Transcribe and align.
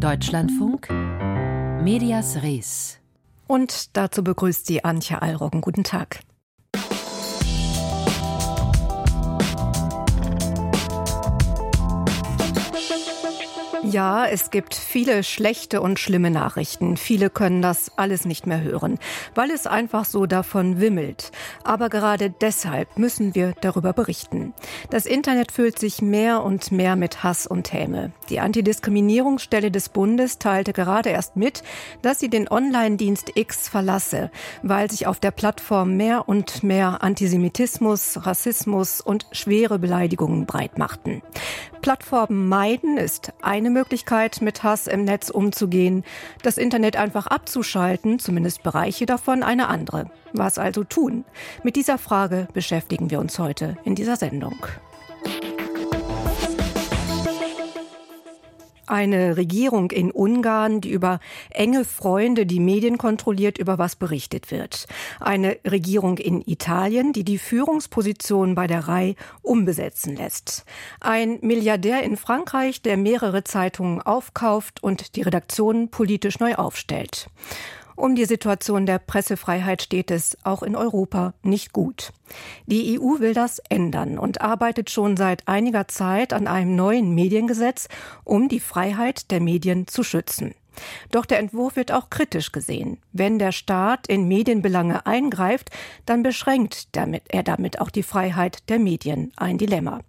Deutschlandfunk 0.00 0.88
Medias 1.82 2.42
Res. 2.42 2.98
Und 3.46 3.96
dazu 3.98 4.24
begrüßt 4.24 4.64
sie 4.64 4.82
Antje 4.82 5.20
Allroggen. 5.20 5.60
Guten 5.60 5.84
Tag. 5.84 6.20
Ja, 13.90 14.24
es 14.24 14.52
gibt 14.52 14.76
viele 14.76 15.24
schlechte 15.24 15.80
und 15.80 15.98
schlimme 15.98 16.30
Nachrichten. 16.30 16.96
Viele 16.96 17.28
können 17.28 17.60
das 17.60 17.90
alles 17.96 18.24
nicht 18.24 18.46
mehr 18.46 18.62
hören, 18.62 19.00
weil 19.34 19.50
es 19.50 19.66
einfach 19.66 20.04
so 20.04 20.26
davon 20.26 20.80
wimmelt. 20.80 21.32
Aber 21.64 21.88
gerade 21.88 22.30
deshalb 22.30 22.98
müssen 22.98 23.34
wir 23.34 23.52
darüber 23.60 23.92
berichten. 23.92 24.54
Das 24.90 25.06
Internet 25.06 25.50
füllt 25.50 25.80
sich 25.80 26.02
mehr 26.02 26.44
und 26.44 26.70
mehr 26.70 26.94
mit 26.94 27.24
Hass 27.24 27.48
und 27.48 27.72
Häme. 27.72 28.12
Die 28.28 28.38
Antidiskriminierungsstelle 28.38 29.72
des 29.72 29.88
Bundes 29.88 30.38
teilte 30.38 30.72
gerade 30.72 31.08
erst 31.08 31.34
mit, 31.34 31.64
dass 32.00 32.20
sie 32.20 32.28
den 32.28 32.48
Online-Dienst 32.48 33.32
X 33.34 33.68
verlasse, 33.68 34.30
weil 34.62 34.88
sich 34.88 35.08
auf 35.08 35.18
der 35.18 35.32
Plattform 35.32 35.96
mehr 35.96 36.28
und 36.28 36.62
mehr 36.62 37.02
Antisemitismus, 37.02 38.24
Rassismus 38.24 39.00
und 39.00 39.26
schwere 39.32 39.80
Beleidigungen 39.80 40.46
breitmachten. 40.46 41.22
Plattformen 41.80 42.46
meiden 42.46 42.98
ist 42.98 43.32
eine 43.40 43.70
Möglichkeit, 43.80 44.42
mit 44.42 44.62
Hass 44.62 44.86
im 44.86 45.04
Netz 45.04 45.30
umzugehen. 45.30 46.04
Das 46.42 46.58
Internet 46.58 46.96
einfach 46.96 47.26
abzuschalten, 47.26 48.18
zumindest 48.18 48.62
Bereiche 48.62 49.06
davon, 49.06 49.42
eine 49.42 49.68
andere. 49.68 50.10
Was 50.34 50.58
also 50.58 50.84
tun? 50.84 51.24
Mit 51.62 51.76
dieser 51.76 51.96
Frage 51.96 52.46
beschäftigen 52.52 53.10
wir 53.10 53.20
uns 53.20 53.38
heute 53.38 53.78
in 53.84 53.94
dieser 53.94 54.16
Sendung. 54.16 54.56
Eine 58.90 59.36
Regierung 59.36 59.90
in 59.90 60.10
Ungarn, 60.10 60.80
die 60.80 60.90
über 60.90 61.20
enge 61.50 61.84
Freunde 61.84 62.46
die 62.46 62.60
Medien 62.60 62.98
kontrolliert, 62.98 63.58
über 63.58 63.78
was 63.78 63.96
berichtet 63.96 64.50
wird. 64.50 64.86
Eine 65.20 65.58
Regierung 65.66 66.18
in 66.18 66.42
Italien, 66.46 67.12
die 67.12 67.24
die 67.24 67.38
Führungsposition 67.38 68.54
bei 68.54 68.66
der 68.66 68.88
Rai 68.88 69.16
umbesetzen 69.42 70.16
lässt. 70.16 70.64
Ein 71.00 71.38
Milliardär 71.40 72.02
in 72.02 72.16
Frankreich, 72.16 72.82
der 72.82 72.96
mehrere 72.96 73.44
Zeitungen 73.44 74.02
aufkauft 74.02 74.82
und 74.82 75.16
die 75.16 75.22
Redaktionen 75.22 75.90
politisch 75.90 76.40
neu 76.40 76.54
aufstellt. 76.54 77.28
Um 78.00 78.14
die 78.14 78.24
Situation 78.24 78.86
der 78.86 78.98
Pressefreiheit 78.98 79.82
steht 79.82 80.10
es 80.10 80.38
auch 80.42 80.62
in 80.62 80.74
Europa 80.74 81.34
nicht 81.42 81.74
gut. 81.74 82.14
Die 82.64 82.98
EU 82.98 83.20
will 83.20 83.34
das 83.34 83.58
ändern 83.68 84.18
und 84.18 84.40
arbeitet 84.40 84.88
schon 84.88 85.18
seit 85.18 85.46
einiger 85.46 85.86
Zeit 85.86 86.32
an 86.32 86.46
einem 86.46 86.74
neuen 86.76 87.14
Mediengesetz, 87.14 87.88
um 88.24 88.48
die 88.48 88.58
Freiheit 88.58 89.30
der 89.30 89.40
Medien 89.42 89.86
zu 89.86 90.02
schützen. 90.02 90.54
Doch 91.10 91.26
der 91.26 91.38
Entwurf 91.38 91.76
wird 91.76 91.92
auch 91.92 92.10
kritisch 92.10 92.52
gesehen. 92.52 92.98
Wenn 93.12 93.38
der 93.38 93.52
Staat 93.52 94.06
in 94.06 94.28
Medienbelange 94.28 95.06
eingreift, 95.06 95.70
dann 96.06 96.22
beschränkt 96.22 96.94
damit, 96.96 97.24
er 97.28 97.42
damit 97.42 97.80
auch 97.80 97.90
die 97.90 98.02
Freiheit 98.02 98.68
der 98.68 98.78
Medien. 98.78 99.32
Ein 99.36 99.58
Dilemma. 99.58 100.00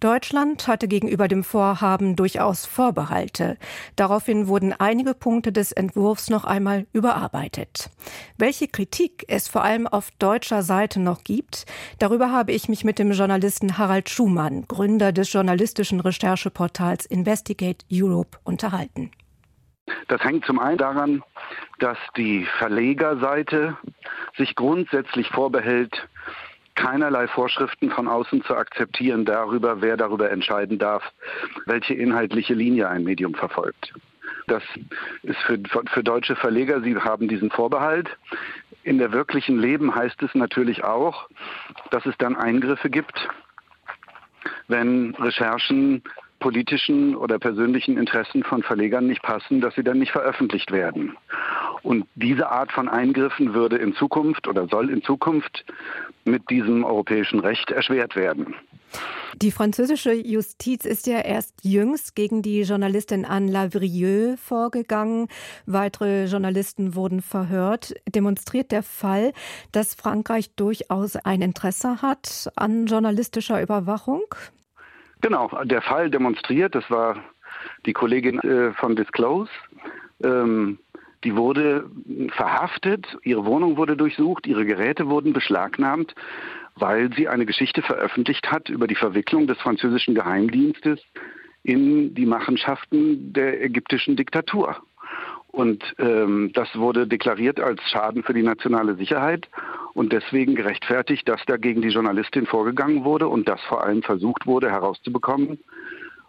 Deutschland 0.00 0.68
hatte 0.68 0.86
gegenüber 0.86 1.26
dem 1.28 1.42
Vorhaben 1.42 2.14
durchaus 2.14 2.66
Vorbehalte. 2.66 3.56
Daraufhin 3.96 4.46
wurden 4.46 4.72
einige 4.72 5.14
Punkte 5.14 5.52
des 5.52 5.72
Entwurfs 5.72 6.30
noch 6.30 6.44
einmal 6.44 6.86
überarbeitet. 6.92 7.90
Welche 8.36 8.68
Kritik 8.68 9.24
es 9.28 9.48
vor 9.48 9.64
allem 9.64 9.86
auf 9.86 10.10
deutscher 10.18 10.62
Seite 10.62 11.00
noch 11.00 11.24
gibt, 11.24 11.66
darüber 11.98 12.30
habe 12.30 12.52
ich 12.52 12.68
mich 12.68 12.84
mit 12.84 12.98
dem 12.98 13.12
Journalisten 13.12 13.78
Harald 13.78 14.08
Schumann, 14.08 14.66
Gründer 14.68 15.12
des 15.12 15.32
journalistischen 15.32 16.00
Rechercheportals 16.00 17.06
Investigate 17.06 17.84
Europe, 17.90 18.38
unterhalten. 18.44 19.10
Das 20.08 20.22
hängt 20.22 20.44
zum 20.44 20.58
einen 20.58 20.78
daran, 20.78 21.22
dass 21.78 21.98
die 22.16 22.46
Verlegerseite 22.58 23.76
sich 24.36 24.54
grundsätzlich 24.54 25.28
vorbehält, 25.28 26.08
keinerlei 26.74 27.26
Vorschriften 27.26 27.90
von 27.90 28.06
außen 28.06 28.44
zu 28.44 28.54
akzeptieren 28.54 29.24
darüber, 29.24 29.82
wer 29.82 29.96
darüber 29.96 30.30
entscheiden 30.30 30.78
darf, 30.78 31.02
welche 31.66 31.94
inhaltliche 31.94 32.54
Linie 32.54 32.88
ein 32.88 33.04
Medium 33.04 33.34
verfolgt. 33.34 33.92
Das 34.46 34.62
ist 35.22 35.38
für, 35.40 35.58
für 35.92 36.02
deutsche 36.02 36.36
Verleger, 36.36 36.80
sie 36.80 36.96
haben 36.96 37.28
diesen 37.28 37.50
Vorbehalt. 37.50 38.08
In 38.82 38.98
der 38.98 39.12
wirklichen 39.12 39.58
Leben 39.58 39.94
heißt 39.94 40.22
es 40.22 40.34
natürlich 40.34 40.84
auch, 40.84 41.28
dass 41.90 42.06
es 42.06 42.16
dann 42.18 42.36
Eingriffe 42.36 42.88
gibt, 42.88 43.28
wenn 44.68 45.14
Recherchen 45.16 46.02
politischen 46.38 47.16
oder 47.16 47.38
persönlichen 47.38 47.96
Interessen 47.96 48.44
von 48.44 48.62
Verlegern 48.62 49.06
nicht 49.06 49.22
passen, 49.22 49.60
dass 49.60 49.74
sie 49.74 49.82
dann 49.82 49.98
nicht 49.98 50.12
veröffentlicht 50.12 50.72
werden. 50.72 51.16
Und 51.82 52.06
diese 52.14 52.50
Art 52.50 52.72
von 52.72 52.88
Eingriffen 52.88 53.54
würde 53.54 53.76
in 53.76 53.94
Zukunft 53.94 54.48
oder 54.48 54.66
soll 54.68 54.90
in 54.90 55.02
Zukunft 55.02 55.64
mit 56.24 56.48
diesem 56.50 56.84
europäischen 56.84 57.40
Recht 57.40 57.70
erschwert 57.70 58.16
werden. 58.16 58.54
Die 59.36 59.52
französische 59.52 60.12
Justiz 60.12 60.84
ist 60.84 61.06
ja 61.06 61.20
erst 61.20 61.62
jüngst 61.62 62.16
gegen 62.16 62.42
die 62.42 62.62
Journalistin 62.62 63.24
Anne 63.24 63.50
Lavrieux 63.50 64.40
vorgegangen. 64.40 65.28
Weitere 65.66 66.24
Journalisten 66.24 66.94
wurden 66.94 67.22
verhört. 67.22 67.94
Demonstriert 68.08 68.72
der 68.72 68.82
Fall, 68.82 69.32
dass 69.70 69.94
Frankreich 69.94 70.50
durchaus 70.56 71.16
ein 71.16 71.42
Interesse 71.42 72.02
hat 72.02 72.50
an 72.56 72.86
journalistischer 72.86 73.62
Überwachung? 73.62 74.22
Genau, 75.20 75.50
der 75.64 75.82
Fall 75.82 76.10
demonstriert, 76.10 76.74
das 76.74 76.88
war 76.90 77.16
die 77.86 77.92
Kollegin 77.92 78.38
äh, 78.40 78.72
von 78.74 78.96
Disclose. 78.96 79.50
Ähm, 80.22 80.78
die 81.24 81.34
wurde 81.34 81.90
verhaftet, 82.30 83.18
ihre 83.24 83.44
Wohnung 83.44 83.76
wurde 83.76 83.96
durchsucht, 83.96 84.46
ihre 84.46 84.64
Geräte 84.64 85.08
wurden 85.08 85.32
beschlagnahmt, 85.32 86.14
weil 86.76 87.12
sie 87.14 87.26
eine 87.26 87.44
Geschichte 87.44 87.82
veröffentlicht 87.82 88.50
hat 88.52 88.68
über 88.68 88.86
die 88.86 88.94
Verwicklung 88.94 89.48
des 89.48 89.58
französischen 89.58 90.14
Geheimdienstes 90.14 91.00
in 91.64 92.14
die 92.14 92.26
Machenschaften 92.26 93.32
der 93.32 93.64
ägyptischen 93.64 94.14
Diktatur. 94.14 94.76
Und 95.48 95.82
ähm, 95.98 96.52
das 96.54 96.68
wurde 96.76 97.08
deklariert 97.08 97.58
als 97.58 97.82
Schaden 97.90 98.22
für 98.22 98.34
die 98.34 98.42
nationale 98.42 98.94
Sicherheit 98.94 99.48
und 99.98 100.12
deswegen 100.12 100.54
gerechtfertigt, 100.54 101.28
dass 101.28 101.44
da 101.46 101.56
gegen 101.56 101.82
die 101.82 101.88
Journalistin 101.88 102.46
vorgegangen 102.46 103.02
wurde 103.02 103.26
und 103.26 103.48
dass 103.48 103.60
vor 103.62 103.82
allem 103.82 104.04
versucht 104.04 104.46
wurde 104.46 104.70
herauszubekommen, 104.70 105.58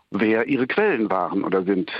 wer 0.10 0.48
ihre 0.48 0.66
Quellen 0.66 1.12
waren 1.12 1.44
oder 1.44 1.62
sind. 1.62 1.92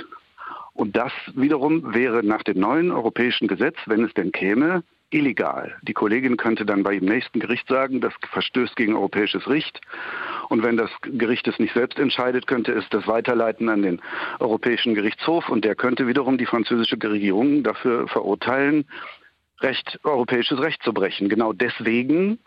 Und 0.74 0.96
das 0.96 1.12
wiederum 1.36 1.94
wäre 1.94 2.24
nach 2.24 2.42
dem 2.42 2.58
neuen 2.58 2.90
europäischen 2.90 3.46
Gesetz, 3.46 3.76
wenn 3.86 4.02
es 4.02 4.12
denn 4.14 4.32
käme, 4.32 4.82
illegal. 5.10 5.76
Die 5.82 5.92
Kollegin 5.92 6.36
könnte 6.36 6.66
dann 6.66 6.82
bei 6.82 6.94
ihrem 6.94 7.06
nächsten 7.06 7.38
Gericht 7.38 7.68
sagen, 7.68 8.00
das 8.00 8.14
verstößt 8.32 8.74
gegen 8.74 8.96
europäisches 8.96 9.48
Recht. 9.48 9.80
Und 10.48 10.64
wenn 10.64 10.76
das 10.76 10.90
Gericht 11.02 11.46
es 11.46 11.60
nicht 11.60 11.74
selbst 11.74 12.00
entscheidet, 12.00 12.48
könnte 12.48 12.72
es 12.72 12.88
das 12.90 13.06
weiterleiten 13.06 13.68
an 13.68 13.82
den 13.82 14.02
Europäischen 14.40 14.96
Gerichtshof 14.96 15.48
und 15.48 15.64
der 15.64 15.76
könnte 15.76 16.08
wiederum 16.08 16.36
die 16.36 16.46
französische 16.46 16.96
Regierung 17.00 17.62
dafür 17.62 18.08
verurteilen, 18.08 18.86
Recht, 19.60 20.00
europäisches 20.04 20.60
Recht 20.60 20.82
zu 20.82 20.92
brechen. 20.92 21.28
Genau 21.28 21.52
deswegen 21.52 22.38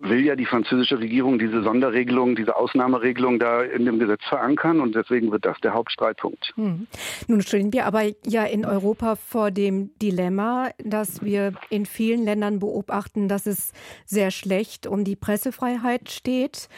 will 0.00 0.24
ja 0.24 0.36
die 0.36 0.44
französische 0.44 0.98
Regierung 0.98 1.38
diese 1.38 1.62
Sonderregelung, 1.62 2.36
diese 2.36 2.56
Ausnahmeregelung 2.56 3.38
da 3.38 3.62
in 3.62 3.84
dem 3.84 3.98
Gesetz 3.98 4.22
verankern 4.28 4.80
und 4.80 4.94
deswegen 4.94 5.30
wird 5.32 5.44
das 5.44 5.58
der 5.60 5.72
Hauptstreitpunkt. 5.72 6.52
Hm. 6.56 6.86
Nun 7.26 7.40
stehen 7.40 7.72
wir 7.72 7.86
aber 7.86 8.02
ja 8.26 8.44
in 8.44 8.64
Europa 8.64 9.16
vor 9.16 9.50
dem 9.50 9.96
Dilemma, 9.98 10.70
dass 10.78 11.22
wir 11.22 11.54
in 11.70 11.86
vielen 11.86 12.24
Ländern 12.24 12.58
beobachten, 12.58 13.28
dass 13.28 13.46
es 13.46 13.72
sehr 14.04 14.30
schlecht 14.30 14.86
um 14.86 15.04
die 15.04 15.16
Pressefreiheit 15.16 16.10
steht. 16.10 16.68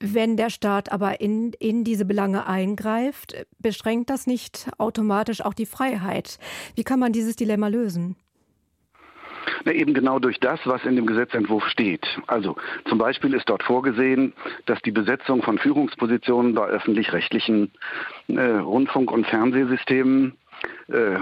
Wenn 0.00 0.36
der 0.36 0.50
Staat 0.50 0.92
aber 0.92 1.20
in, 1.20 1.52
in 1.58 1.82
diese 1.82 2.04
Belange 2.04 2.46
eingreift, 2.46 3.46
beschränkt 3.58 4.10
das 4.10 4.26
nicht 4.26 4.68
automatisch 4.76 5.40
auch 5.40 5.54
die 5.54 5.64
Freiheit. 5.66 6.38
Wie 6.74 6.84
kann 6.84 7.00
man 7.00 7.12
dieses 7.12 7.36
Dilemma 7.36 7.68
lösen? 7.68 8.16
Na, 9.64 9.72
eben 9.72 9.94
genau 9.94 10.18
durch 10.18 10.38
das, 10.40 10.60
was 10.64 10.84
in 10.84 10.96
dem 10.96 11.06
Gesetzentwurf 11.06 11.66
steht. 11.68 12.06
Also 12.26 12.56
zum 12.88 12.98
Beispiel 12.98 13.34
ist 13.34 13.48
dort 13.48 13.62
vorgesehen, 13.62 14.32
dass 14.66 14.80
die 14.82 14.90
Besetzung 14.90 15.42
von 15.42 15.58
Führungspositionen 15.58 16.54
bei 16.54 16.66
öffentlich-rechtlichen 16.66 17.72
äh, 18.28 18.40
Rundfunk- 18.40 19.10
und 19.10 19.26
Fernsehsystemen 19.26 20.36
äh, 20.88 21.18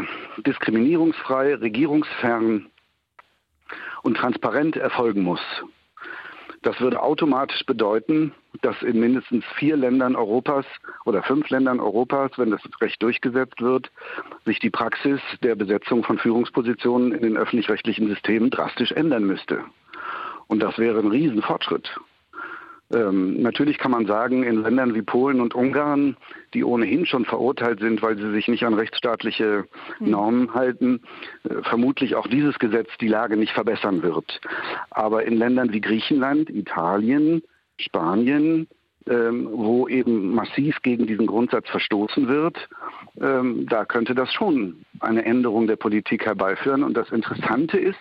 diskriminierungsfrei, 0.46 1.54
regierungsfern 1.54 2.66
und 4.02 4.16
transparent 4.16 4.76
erfolgen 4.76 5.22
muss. 5.22 5.40
Das 6.64 6.80
würde 6.80 7.02
automatisch 7.02 7.64
bedeuten, 7.66 8.32
dass 8.62 8.80
in 8.82 8.98
mindestens 8.98 9.44
vier 9.56 9.76
Ländern 9.76 10.16
Europas 10.16 10.64
oder 11.04 11.22
fünf 11.22 11.50
Ländern 11.50 11.78
Europas, 11.78 12.32
wenn 12.38 12.50
das 12.50 12.62
Recht 12.80 13.02
durchgesetzt 13.02 13.60
wird, 13.60 13.90
sich 14.46 14.60
die 14.60 14.70
Praxis 14.70 15.20
der 15.42 15.56
Besetzung 15.56 16.02
von 16.02 16.16
Führungspositionen 16.16 17.12
in 17.12 17.20
den 17.20 17.36
öffentlich-rechtlichen 17.36 18.08
Systemen 18.08 18.48
drastisch 18.48 18.92
ändern 18.92 19.24
müsste. 19.24 19.60
Und 20.46 20.62
das 20.62 20.78
wäre 20.78 21.00
ein 21.00 21.08
Riesenfortschritt. 21.08 22.00
Ähm, 22.92 23.40
natürlich 23.40 23.78
kann 23.78 23.90
man 23.90 24.06
sagen, 24.06 24.42
in 24.42 24.62
Ländern 24.62 24.94
wie 24.94 25.02
Polen 25.02 25.40
und 25.40 25.54
Ungarn, 25.54 26.16
die 26.52 26.64
ohnehin 26.64 27.06
schon 27.06 27.24
verurteilt 27.24 27.80
sind, 27.80 28.02
weil 28.02 28.16
sie 28.16 28.30
sich 28.32 28.46
nicht 28.48 28.64
an 28.64 28.74
rechtsstaatliche 28.74 29.64
hm. 29.98 30.10
Normen 30.10 30.54
halten, 30.54 31.00
äh, 31.44 31.62
vermutlich 31.62 32.14
auch 32.14 32.26
dieses 32.26 32.58
Gesetz 32.58 32.88
die 33.00 33.08
Lage 33.08 33.36
nicht 33.36 33.52
verbessern 33.52 34.02
wird. 34.02 34.40
Aber 34.90 35.24
in 35.24 35.36
Ländern 35.36 35.72
wie 35.72 35.80
Griechenland, 35.80 36.50
Italien, 36.50 37.42
Spanien, 37.78 38.68
ähm, 39.08 39.48
wo 39.52 39.86
eben 39.88 40.34
massiv 40.34 40.80
gegen 40.82 41.06
diesen 41.06 41.26
Grundsatz 41.26 41.68
verstoßen 41.68 42.28
wird, 42.28 42.56
ähm, 43.20 43.66
da 43.68 43.84
könnte 43.84 44.14
das 44.14 44.32
schon 44.32 44.84
eine 45.00 45.24
Änderung 45.24 45.66
der 45.66 45.76
Politik 45.76 46.24
herbeiführen. 46.24 46.82
Und 46.82 46.96
das 46.96 47.10
Interessante 47.10 47.78
ist, 47.78 47.98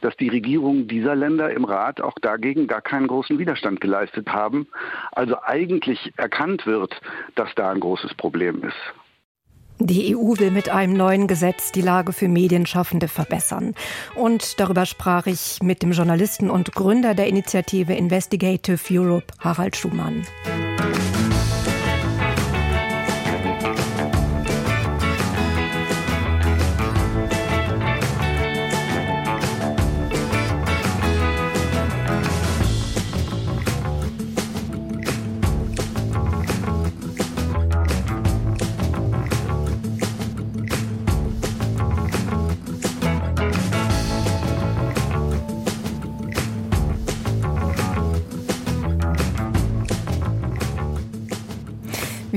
dass 0.00 0.16
die 0.16 0.28
Regierungen 0.28 0.88
dieser 0.88 1.14
Länder 1.14 1.50
im 1.50 1.64
Rat 1.64 2.00
auch 2.00 2.18
dagegen 2.20 2.66
gar 2.66 2.80
keinen 2.80 3.06
großen 3.06 3.38
Widerstand 3.38 3.80
geleistet 3.80 4.28
haben. 4.30 4.66
Also 5.12 5.36
eigentlich 5.42 6.12
erkannt 6.16 6.66
wird, 6.66 7.00
dass 7.34 7.54
da 7.54 7.70
ein 7.70 7.80
großes 7.80 8.14
Problem 8.14 8.62
ist. 8.62 8.99
Die 9.82 10.14
EU 10.14 10.38
will 10.38 10.50
mit 10.50 10.68
einem 10.68 10.92
neuen 10.92 11.26
Gesetz 11.26 11.72
die 11.72 11.80
Lage 11.80 12.12
für 12.12 12.28
Medienschaffende 12.28 13.08
verbessern. 13.08 13.74
Und 14.14 14.60
darüber 14.60 14.84
sprach 14.84 15.26
ich 15.26 15.58
mit 15.62 15.82
dem 15.82 15.92
Journalisten 15.92 16.50
und 16.50 16.72
Gründer 16.72 17.14
der 17.14 17.28
Initiative 17.28 17.94
Investigative 17.94 18.78
Europe, 18.90 19.32
Harald 19.38 19.76
Schumann. 19.76 20.26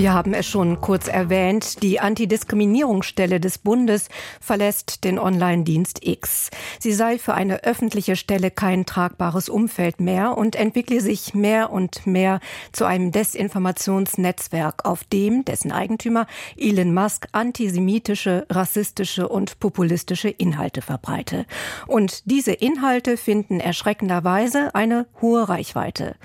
Wir 0.04 0.14
haben 0.14 0.34
es 0.34 0.46
schon 0.46 0.82
kurz 0.82 1.08
erwähnt. 1.08 1.82
Die 1.82 2.02
Antidiskriminierungsstelle 2.02 3.40
des 3.40 3.58
Bundes 3.58 4.10
verlässt 4.42 5.06
den 5.06 5.18
Online-Dienst 5.18 6.06
X. 6.06 6.50
Sie 6.78 6.92
sei 6.92 7.18
für 7.18 7.36
eine 7.36 7.64
öffentliche 7.64 8.18
Stelle 8.18 8.52
kein 8.52 8.86
tragbares 8.86 9.48
Umfeld 9.48 10.02
mehr 10.02 10.38
und 10.38 10.58
entwickle 10.58 11.00
sich 11.00 11.34
mehr 11.36 11.72
und 11.72 12.06
mehr 12.06 12.42
zu 12.74 12.84
einem 12.84 13.14
Desinformationsnetzwerk, 13.14 14.84
auf 14.84 15.06
dem 15.06 15.46
dessen 15.46 15.72
Eigentümer 15.72 16.28
Elon 16.58 16.94
Musk 16.94 17.30
antisemitische, 17.32 18.46
rassistische 18.50 19.30
und 19.30 19.62
populistische 19.62 20.28
Inhalte 20.28 20.82
verbreite. 20.82 21.46
Und 21.88 22.30
diese 22.30 22.52
Inhalte 22.52 23.16
finden 23.16 23.62
erschreckenderweise 23.62 24.76
eine 24.76 25.06
hohe 25.22 25.48
Reichweite. 25.48 26.18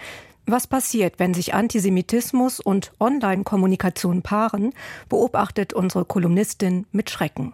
Was 0.50 0.66
passiert, 0.66 1.18
wenn 1.18 1.34
sich 1.34 1.52
Antisemitismus 1.52 2.58
und 2.58 2.92
Online-Kommunikation 2.98 4.22
paaren, 4.22 4.72
beobachtet 5.10 5.74
unsere 5.74 6.06
Kolumnistin 6.06 6.86
mit 6.90 7.10
Schrecken. 7.10 7.52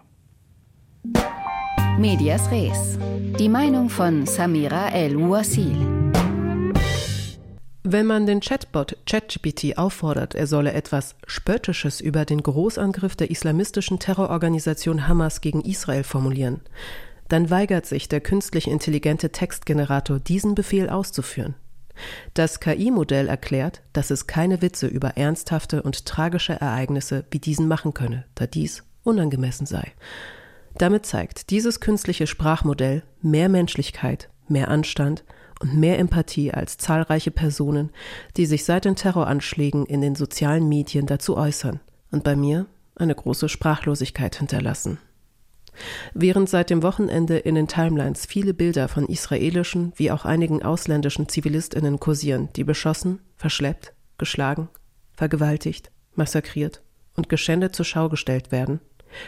Medias 1.99 2.49
Res. 2.51 2.97
Die 3.37 3.49
Meinung 3.49 3.89
von 3.89 4.25
Samira 4.25 4.91
El-Wasil. 4.91 5.75
Wenn 7.83 8.05
man 8.05 8.25
den 8.25 8.39
Chatbot 8.39 8.95
ChatGPT 9.05 9.77
auffordert, 9.77 10.33
er 10.33 10.47
solle 10.47 10.71
etwas 10.71 11.15
Spöttisches 11.27 11.99
über 11.99 12.23
den 12.23 12.41
Großangriff 12.43 13.17
der 13.17 13.29
islamistischen 13.29 13.99
Terrororganisation 13.99 15.05
Hamas 15.05 15.41
gegen 15.41 15.59
Israel 15.59 16.05
formulieren, 16.05 16.61
dann 17.27 17.49
weigert 17.49 17.87
sich 17.87 18.07
der 18.07 18.21
künstlich 18.21 18.69
intelligente 18.69 19.31
Textgenerator, 19.33 20.19
diesen 20.19 20.55
Befehl 20.55 20.89
auszuführen. 20.89 21.55
Das 22.33 22.59
KI-Modell 22.59 23.27
erklärt, 23.27 23.81
dass 23.93 24.11
es 24.11 24.27
keine 24.27 24.61
Witze 24.61 24.87
über 24.87 25.17
ernsthafte 25.17 25.83
und 25.83 26.05
tragische 26.05 26.53
Ereignisse 26.53 27.25
wie 27.31 27.39
diesen 27.39 27.67
machen 27.67 27.93
könne, 27.93 28.25
da 28.35 28.47
dies 28.47 28.83
unangemessen 29.03 29.65
sei. 29.65 29.93
Damit 30.77 31.05
zeigt 31.05 31.51
dieses 31.51 31.79
künstliche 31.79 32.27
Sprachmodell 32.27 33.03
mehr 33.21 33.49
Menschlichkeit, 33.49 34.29
mehr 34.47 34.69
Anstand 34.69 35.23
und 35.61 35.77
mehr 35.77 35.99
Empathie 35.99 36.51
als 36.51 36.77
zahlreiche 36.77 37.31
Personen, 37.31 37.91
die 38.35 38.45
sich 38.45 38.65
seit 38.65 38.85
den 38.85 38.95
Terroranschlägen 38.95 39.85
in 39.85 40.01
den 40.01 40.15
sozialen 40.15 40.67
Medien 40.67 41.05
dazu 41.05 41.37
äußern 41.37 41.79
und 42.11 42.23
bei 42.23 42.35
mir 42.35 42.65
eine 42.95 43.15
große 43.15 43.49
Sprachlosigkeit 43.49 44.35
hinterlassen. 44.35 44.99
Während 46.13 46.49
seit 46.49 46.69
dem 46.69 46.83
Wochenende 46.83 47.37
in 47.37 47.55
den 47.55 47.67
Timelines 47.67 48.25
viele 48.25 48.53
Bilder 48.53 48.87
von 48.87 49.05
israelischen 49.05 49.93
wie 49.95 50.11
auch 50.11 50.25
einigen 50.25 50.63
ausländischen 50.63 51.27
Zivilistinnen 51.29 51.99
kursieren, 51.99 52.49
die 52.55 52.63
beschossen, 52.63 53.21
verschleppt, 53.35 53.93
geschlagen, 54.17 54.69
vergewaltigt, 55.13 55.91
massakriert 56.15 56.81
und 57.15 57.29
geschändet 57.29 57.75
zur 57.75 57.85
Schau 57.85 58.09
gestellt 58.09 58.51
werden, 58.51 58.79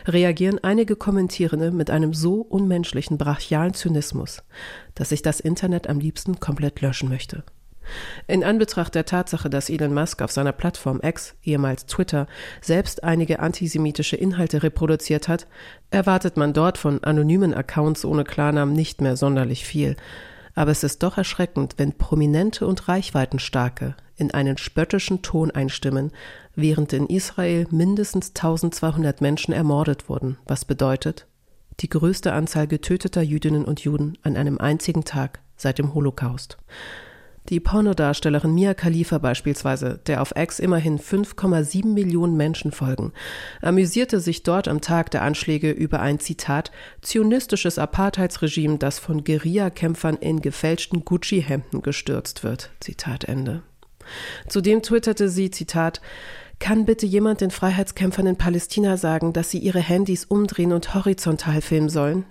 reagieren 0.05 0.59
einige 0.63 0.95
Kommentierende 0.95 1.71
mit 1.71 1.89
einem 1.89 2.13
so 2.13 2.41
unmenschlichen, 2.41 3.17
brachialen 3.17 3.73
Zynismus, 3.73 4.43
dass 4.95 5.11
ich 5.11 5.21
das 5.21 5.39
Internet 5.39 5.87
am 5.87 5.99
liebsten 5.99 6.39
komplett 6.39 6.81
löschen 6.81 7.09
möchte. 7.09 7.43
In 8.27 8.43
Anbetracht 8.43 8.95
der 8.95 9.05
Tatsache, 9.05 9.49
dass 9.49 9.69
Elon 9.69 9.93
Musk 9.93 10.21
auf 10.21 10.31
seiner 10.31 10.51
Plattform 10.51 10.99
X, 11.03 11.35
ehemals 11.43 11.85
Twitter, 11.85 12.27
selbst 12.61 13.03
einige 13.03 13.39
antisemitische 13.39 14.15
Inhalte 14.15 14.63
reproduziert 14.63 15.27
hat, 15.27 15.47
erwartet 15.91 16.37
man 16.37 16.53
dort 16.53 16.77
von 16.77 17.03
anonymen 17.03 17.53
Accounts 17.53 18.05
ohne 18.05 18.23
Klarnamen 18.23 18.75
nicht 18.75 19.01
mehr 19.01 19.15
sonderlich 19.15 19.65
viel. 19.65 19.95
Aber 20.55 20.71
es 20.71 20.83
ist 20.83 21.03
doch 21.03 21.17
erschreckend, 21.17 21.75
wenn 21.77 21.93
prominente 21.93 22.65
und 22.65 22.87
reichweitenstarke 22.87 23.95
in 24.15 24.31
einen 24.31 24.57
spöttischen 24.57 25.21
Ton 25.21 25.51
einstimmen, 25.51 26.11
während 26.55 26.91
in 26.93 27.07
Israel 27.07 27.67
mindestens 27.69 28.29
1200 28.29 29.21
Menschen 29.21 29.53
ermordet 29.53 30.09
wurden, 30.09 30.37
was 30.45 30.65
bedeutet, 30.65 31.27
die 31.79 31.89
größte 31.89 32.33
Anzahl 32.33 32.67
getöteter 32.67 33.21
Jüdinnen 33.21 33.65
und 33.65 33.81
Juden 33.81 34.17
an 34.23 34.35
einem 34.35 34.57
einzigen 34.57 35.05
Tag 35.05 35.39
seit 35.55 35.77
dem 35.77 35.93
Holocaust. 35.93 36.57
Die 37.49 37.61
Pornodarstellerin 37.61 38.53
Mia 38.53 38.73
Khalifa 38.73 39.19
beispielsweise, 39.19 39.99
der 40.05 40.21
auf 40.21 40.33
X 40.35 40.59
immerhin 40.59 40.99
5,7 40.99 41.87
Millionen 41.87 42.35
Menschen 42.35 42.73
folgen, 42.73 43.13
amüsierte 43.61 44.19
sich 44.19 44.43
dort 44.43 44.67
am 44.67 44.81
Tag 44.81 45.11
der 45.11 45.21
Anschläge 45.21 45.71
über 45.71 46.01
ein 46.01 46.19
Zitat 46.19 46.71
zionistisches 47.01 47.79
Apartheidsregime, 47.79 48.77
das 48.77 48.99
von 48.99 49.23
Guerillakämpfern 49.23 50.17
in 50.17 50.41
gefälschten 50.41 51.05
Gucci-Hemden 51.05 51.81
gestürzt 51.81 52.43
wird. 52.43 52.71
Zitat 52.81 53.23
Ende. 53.23 53.61
Zudem 54.47 54.81
twitterte 54.81 55.29
sie, 55.29 55.49
Zitat, 55.49 56.01
kann 56.59 56.85
bitte 56.85 57.05
jemand 57.05 57.39
den 57.39 57.51
Freiheitskämpfern 57.51 58.27
in 58.27 58.37
Palästina 58.37 58.97
sagen, 58.97 59.31
dass 59.31 59.51
sie 59.51 59.59
ihre 59.59 59.79
Handys 59.79 60.25
umdrehen 60.25 60.73
und 60.73 60.93
horizontal 60.95 61.61
filmen 61.61 61.89
sollen? 61.89 62.25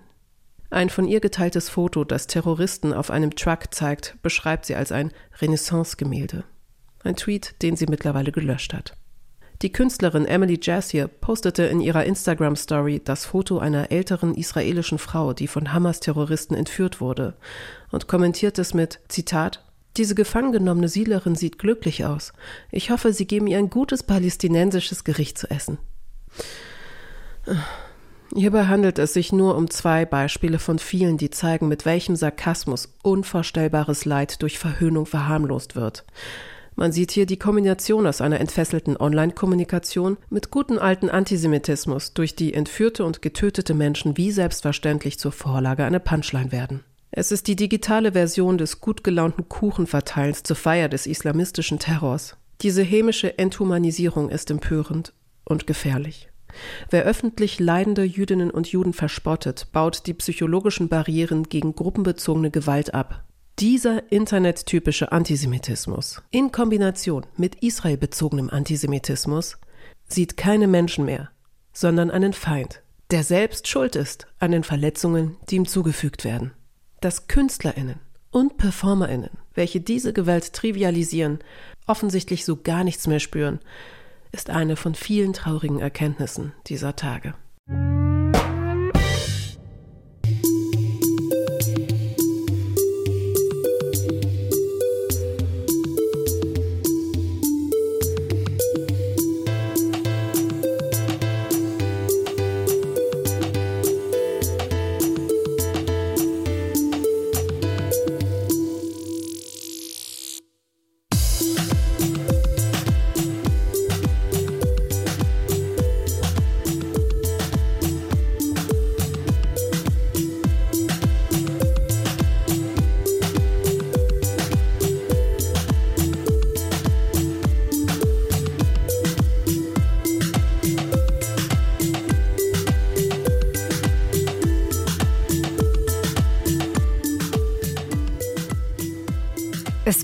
Ein 0.77 0.91
von 0.91 1.09
ihr 1.09 1.21
geteiltes 1.21 1.71
Foto, 1.71 2.05
das 2.05 2.27
Terroristen 2.27 2.93
auf 2.93 3.11
einem 3.11 3.35
Truck 3.35 3.73
zeigt, 3.73 4.19
beschreibt 4.21 4.67
sie 4.67 4.75
als 4.75 4.93
ein 4.93 5.11
Renaissance-Gemälde. 5.41 6.45
Ein 7.03 7.17
Tweet, 7.17 7.55
den 7.63 7.77
sie 7.77 7.87
mittlerweile 7.87 8.31
gelöscht 8.31 8.75
hat. 8.75 8.95
Die 9.63 9.73
Künstlerin 9.73 10.27
Emily 10.27 10.59
Jassier 10.61 11.09
postete 11.09 11.63
in 11.63 11.81
ihrer 11.81 12.05
Instagram-Story 12.05 13.01
das 13.03 13.25
Foto 13.25 13.59
einer 13.59 13.91
älteren 13.91 14.35
israelischen 14.35 14.99
Frau, 14.99 15.33
die 15.33 15.47
von 15.47 15.73
Hamas-Terroristen 15.73 16.55
entführt 16.55 17.01
wurde, 17.01 17.39
und 17.91 18.07
kommentiert 18.07 18.59
es 18.59 18.75
mit 18.75 19.01
Zitat 19.09 19.65
diese 19.97 20.15
gefangen 20.15 20.53
genommene 20.53 20.91
Siedlerin 20.91 21.37
sieht 21.37 21.59
glücklich 21.59 22.05
aus. 22.05 22.35
Ich 22.71 22.91
hoffe, 22.91 23.15
sie 23.15 23.27
geben 23.27 23.47
ihr 23.47 23.57
ein 23.57 23.71
gutes 23.71 24.03
palästinensisches 24.03 25.05
Gericht 25.05 25.39
zu 25.39 25.51
essen. 25.51 25.79
Hierbei 28.37 28.67
handelt 28.67 28.99
es 28.99 29.15
sich 29.15 29.33
nur 29.33 29.57
um 29.57 29.71
zwei 29.71 30.05
Beispiele 30.05 30.59
von 30.59 30.79
vielen, 30.79 31.17
die 31.17 31.31
zeigen, 31.31 31.69
mit 31.69 31.87
welchem 31.87 32.17
Sarkasmus 32.17 32.93
unvorstellbares 33.03 34.05
Leid 34.05 34.43
durch 34.43 34.59
Verhöhnung 34.59 35.07
verharmlost 35.07 35.75
wird. 35.75 36.05
Man 36.75 36.93
sieht 36.93 37.13
hier 37.13 37.25
die 37.25 37.39
Kombination 37.39 38.07
aus 38.07 38.21
einer 38.21 38.39
entfesselten 38.39 38.99
Online-Kommunikation 38.99 40.19
mit 40.29 40.51
guten 40.51 40.79
alten 40.79 41.09
Antisemitismus, 41.09 42.13
durch 42.13 42.37
die 42.37 42.53
entführte 42.53 43.07
und 43.07 43.23
getötete 43.23 43.73
Menschen 43.73 44.19
wie 44.19 44.31
selbstverständlich 44.31 45.19
zur 45.19 45.33
Vorlage 45.33 45.87
einer 45.87 45.99
Punchline 45.99 46.53
werden. 46.53 46.85
Es 47.11 47.33
ist 47.33 47.47
die 47.47 47.57
digitale 47.57 48.13
Version 48.13 48.59
des 48.59 48.83
gut 48.83 49.03
gelaunten 49.03 49.49
Kuchenverteilens 49.49 50.43
zur 50.43 50.57
Feier 50.57 50.91
des 50.91 51.07
islamistischen 51.07 51.79
Terrors. 51.79 52.37
Diese 52.61 52.83
hämische 52.83 53.39
Enthumanisierung 53.39 54.29
ist 54.29 54.51
empörend 54.51 55.15
und 55.45 55.67
gefährlich. 55.67 56.29
Wer 56.91 57.05
öffentlich 57.05 57.61
leidende 57.61 58.05
Jüdinnen 58.05 58.51
und 58.51 58.69
Juden 58.69 58.93
verspottet, 58.93 59.69
baut 59.73 60.07
die 60.07 60.15
psychologischen 60.15 60.89
Barrieren 60.89 61.45
gegen 61.45 61.75
gruppenbezogene 61.75 62.51
Gewalt 62.51 62.95
ab. 62.95 63.25
Dieser 63.59 64.13
internettypische 64.13 65.13
Antisemitismus 65.13 66.23
in 66.31 66.53
Kombination 66.53 67.25
mit 67.37 67.63
israelbezogenem 67.63 68.51
Antisemitismus 68.51 69.57
sieht 70.09 70.37
keine 70.37 70.67
Menschen 70.67 71.07
mehr, 71.07 71.31
sondern 71.73 72.11
einen 72.11 72.35
Feind, 72.35 72.83
der 73.11 73.25
selbst 73.25 73.67
schuld 73.67 73.97
ist 73.97 74.27
an 74.39 74.51
den 74.51 74.63
Verletzungen, 74.63 75.37
die 75.49 75.57
ihm 75.57 75.67
zugefügt 75.67 76.25
werden. 76.25 76.53
Dass 77.01 77.29
Künstlerinnen 77.29 78.01
und 78.31 78.59
Performerinnen, 78.59 79.31
welche 79.55 79.81
diese 79.81 80.13
Gewalt 80.13 80.53
trivialisieren, 80.53 81.39
offensichtlich 81.87 82.45
so 82.45 82.57
gar 82.57 82.85
nichts 82.85 83.07
mehr 83.07 83.21
spüren, 83.21 83.61
ist 84.37 84.51
eine 84.51 84.77
von 84.77 84.95
vielen 84.95 85.33
traurigen 85.33 85.81
Erkenntnissen 85.81 86.53
dieser 86.67 86.95
Tage. 86.95 87.35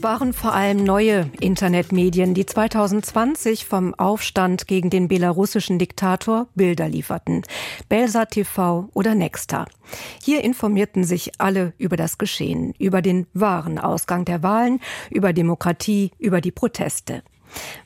Es 0.02 0.04
waren 0.04 0.32
vor 0.32 0.52
allem 0.52 0.82
neue 0.82 1.30
Internetmedien, 1.38 2.34
die 2.34 2.44
2020 2.44 3.66
vom 3.66 3.94
Aufstand 3.94 4.66
gegen 4.66 4.90
den 4.90 5.06
belarussischen 5.06 5.78
Diktator 5.78 6.48
Bilder 6.56 6.88
lieferten. 6.88 7.42
Belsa 7.88 8.24
TV 8.24 8.88
oder 8.94 9.14
Nexta. 9.14 9.64
Hier 10.20 10.42
informierten 10.42 11.04
sich 11.04 11.30
alle 11.38 11.72
über 11.78 11.96
das 11.96 12.18
Geschehen, 12.18 12.74
über 12.80 13.00
den 13.00 13.28
wahren 13.32 13.78
Ausgang 13.78 14.24
der 14.24 14.42
Wahlen, 14.42 14.80
über 15.08 15.32
Demokratie, 15.32 16.10
über 16.18 16.40
die 16.40 16.50
Proteste. 16.50 17.22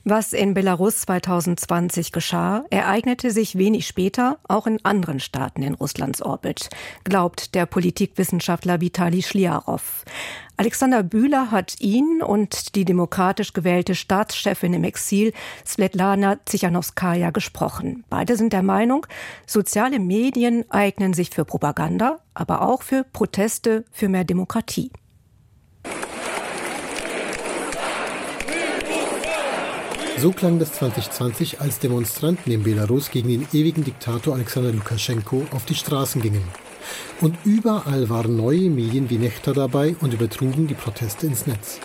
Was 0.04 0.32
in 0.32 0.54
Belarus 0.54 1.00
2020 1.00 2.12
geschah, 2.12 2.64
ereignete 2.70 3.30
sich 3.30 3.58
wenig 3.58 3.86
später 3.86 4.38
auch 4.48 4.66
in 4.66 4.84
anderen 4.84 5.20
Staaten 5.20 5.62
in 5.62 5.74
Russlands 5.74 6.22
Orbit, 6.22 6.68
glaubt 7.04 7.54
der 7.54 7.66
Politikwissenschaftler 7.66 8.80
Vitali 8.80 9.22
Schliarov. 9.22 10.04
Alexander 10.58 11.02
Bühler 11.02 11.50
hat 11.50 11.80
ihn 11.80 12.22
und 12.22 12.76
die 12.76 12.86
demokratisch 12.86 13.52
gewählte 13.52 13.94
Staatschefin 13.94 14.72
im 14.72 14.84
Exil, 14.84 15.32
Svetlana 15.66 16.38
Tsikhanowskaja, 16.46 17.30
gesprochen. 17.30 18.04
Beide 18.08 18.36
sind 18.36 18.52
der 18.52 18.62
Meinung, 18.62 19.06
soziale 19.46 19.98
Medien 19.98 20.64
eignen 20.70 21.12
sich 21.12 21.30
für 21.30 21.44
Propaganda, 21.44 22.20
aber 22.32 22.62
auch 22.62 22.82
für 22.82 23.04
Proteste 23.04 23.84
für 23.90 24.08
mehr 24.08 24.24
Demokratie. 24.24 24.90
So 30.18 30.32
klang 30.32 30.58
das 30.58 30.72
2020, 30.72 31.60
als 31.60 31.78
Demonstranten 31.78 32.50
in 32.50 32.62
Belarus 32.62 33.10
gegen 33.10 33.28
den 33.28 33.46
ewigen 33.52 33.84
Diktator 33.84 34.34
Alexander 34.34 34.72
Lukaschenko 34.72 35.46
auf 35.50 35.66
die 35.66 35.74
Straßen 35.74 36.22
gingen. 36.22 36.42
Und 37.20 37.36
überall 37.44 38.08
waren 38.08 38.34
neue 38.34 38.70
Medien 38.70 39.10
wie 39.10 39.18
Nechta 39.18 39.52
dabei 39.52 39.94
und 40.00 40.14
übertrugen 40.14 40.68
die 40.68 40.74
Proteste 40.74 41.26
ins 41.26 41.46
Netz. 41.46 41.80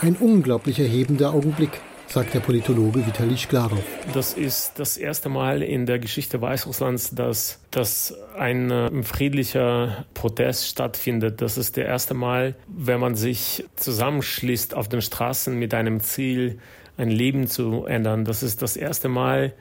Ein 0.00 0.14
unglaublich 0.14 0.78
erhebender 0.78 1.34
Augenblick, 1.34 1.80
sagt 2.06 2.32
der 2.34 2.40
Politologe 2.40 3.04
Vitali 3.04 3.36
Sklarov. 3.36 3.82
Das 4.12 4.34
ist 4.34 4.78
das 4.78 4.96
erste 4.96 5.28
Mal 5.28 5.60
in 5.60 5.84
der 5.84 5.98
Geschichte 5.98 6.40
Weißrusslands, 6.40 7.16
dass, 7.16 7.58
dass 7.72 8.14
ein 8.38 8.70
äh, 8.70 9.02
friedlicher 9.02 10.06
Protest 10.14 10.68
stattfindet. 10.68 11.40
Das 11.40 11.58
ist 11.58 11.76
der 11.76 11.86
erste 11.86 12.14
Mal, 12.14 12.54
wenn 12.68 13.00
man 13.00 13.16
sich 13.16 13.64
zusammenschließt 13.74 14.74
auf 14.74 14.88
den 14.88 15.02
Straßen 15.02 15.58
mit 15.58 15.74
einem 15.74 16.00
Ziel, 16.00 16.60
ein 16.96 17.10
Leben 17.10 17.46
zu 17.46 17.84
ändern. 17.84 18.24
Das 18.24 18.42
ist 18.42 18.62
das 18.62 18.76
erste 18.76 19.08
Mal, 19.08 19.54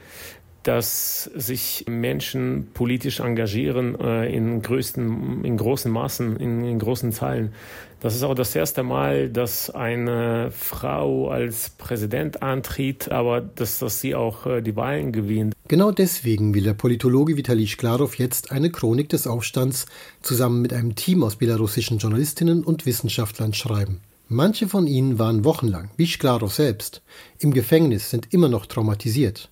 dass 0.63 1.29
sich 1.35 1.85
Menschen 1.89 2.69
politisch 2.73 3.19
engagieren 3.19 3.99
äh, 3.99 4.33
in, 4.33 4.61
größten, 4.61 5.43
in 5.43 5.57
großen 5.57 5.91
Maßen, 5.91 6.37
in, 6.37 6.63
in, 6.63 6.79
großen 6.79 7.11
Zahlen. 7.11 7.53
Das 7.99 8.15
ist 8.15 8.23
auch 8.23 8.33
das 8.33 8.55
erste 8.55 8.81
Mal, 8.83 9.29
dass 9.29 9.69
eine 9.69 10.51
Frau 10.51 11.29
als 11.29 11.69
Präsident 11.69 12.41
antritt, 12.41 13.11
aber 13.11 13.41
dass, 13.41 13.79
dass 13.79 13.99
sie 13.99 14.15
auch 14.15 14.45
äh, 14.45 14.61
die 14.61 14.75
Wahlen 14.75 15.11
gewinnt. 15.11 15.53
Genau 15.67 15.91
deswegen 15.91 16.53
will 16.53 16.63
der 16.63 16.73
Politologe 16.73 17.37
Vitali 17.37 17.67
Sklarov 17.67 18.17
jetzt 18.17 18.51
eine 18.51 18.69
Chronik 18.69 19.09
des 19.09 19.27
Aufstands 19.27 19.85
zusammen 20.21 20.61
mit 20.61 20.73
einem 20.73 20.95
Team 20.95 21.23
aus 21.23 21.35
belarussischen 21.35 21.97
Journalistinnen 21.97 22.63
und 22.63 22.85
Wissenschaftlern 22.85 23.53
schreiben. 23.53 24.01
Manche 24.27 24.67
von 24.67 24.87
ihnen 24.87 25.19
waren 25.19 25.43
wochenlang, 25.43 25.91
wie 25.97 26.07
Sklarov 26.07 26.53
selbst, 26.53 27.01
im 27.39 27.53
Gefängnis, 27.53 28.09
sind 28.09 28.33
immer 28.33 28.49
noch 28.49 28.65
traumatisiert. 28.65 29.49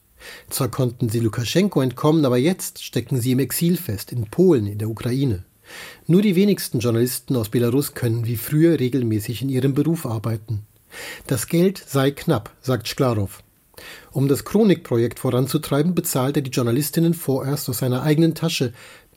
Zwar 0.49 0.69
konnten 0.69 1.09
sie 1.09 1.19
Lukaschenko 1.19 1.81
entkommen, 1.81 2.25
aber 2.25 2.37
jetzt 2.37 2.83
stecken 2.83 3.19
sie 3.19 3.31
im 3.31 3.39
Exil 3.39 3.77
fest, 3.77 4.11
in 4.11 4.25
Polen, 4.25 4.67
in 4.67 4.77
der 4.77 4.89
Ukraine. 4.89 5.43
Nur 6.07 6.21
die 6.21 6.35
wenigsten 6.35 6.79
Journalisten 6.79 7.35
aus 7.35 7.49
Belarus 7.49 7.93
können 7.93 8.25
wie 8.25 8.37
früher 8.37 8.79
regelmäßig 8.79 9.41
in 9.41 9.49
ihrem 9.49 9.73
Beruf 9.73 10.05
arbeiten. 10.05 10.65
Das 11.27 11.47
Geld 11.47 11.83
sei 11.85 12.11
knapp, 12.11 12.55
sagt 12.61 12.87
Sklarov. 12.87 13.43
Um 14.11 14.27
das 14.27 14.45
Chronikprojekt 14.45 15.19
voranzutreiben, 15.19 15.95
bezahlt 15.95 16.35
er 16.35 16.43
die 16.43 16.51
Journalistinnen 16.51 17.13
vorerst 17.13 17.69
aus 17.69 17.79
seiner 17.79 18.03
eigenen 18.03 18.35
Tasche, 18.35 18.73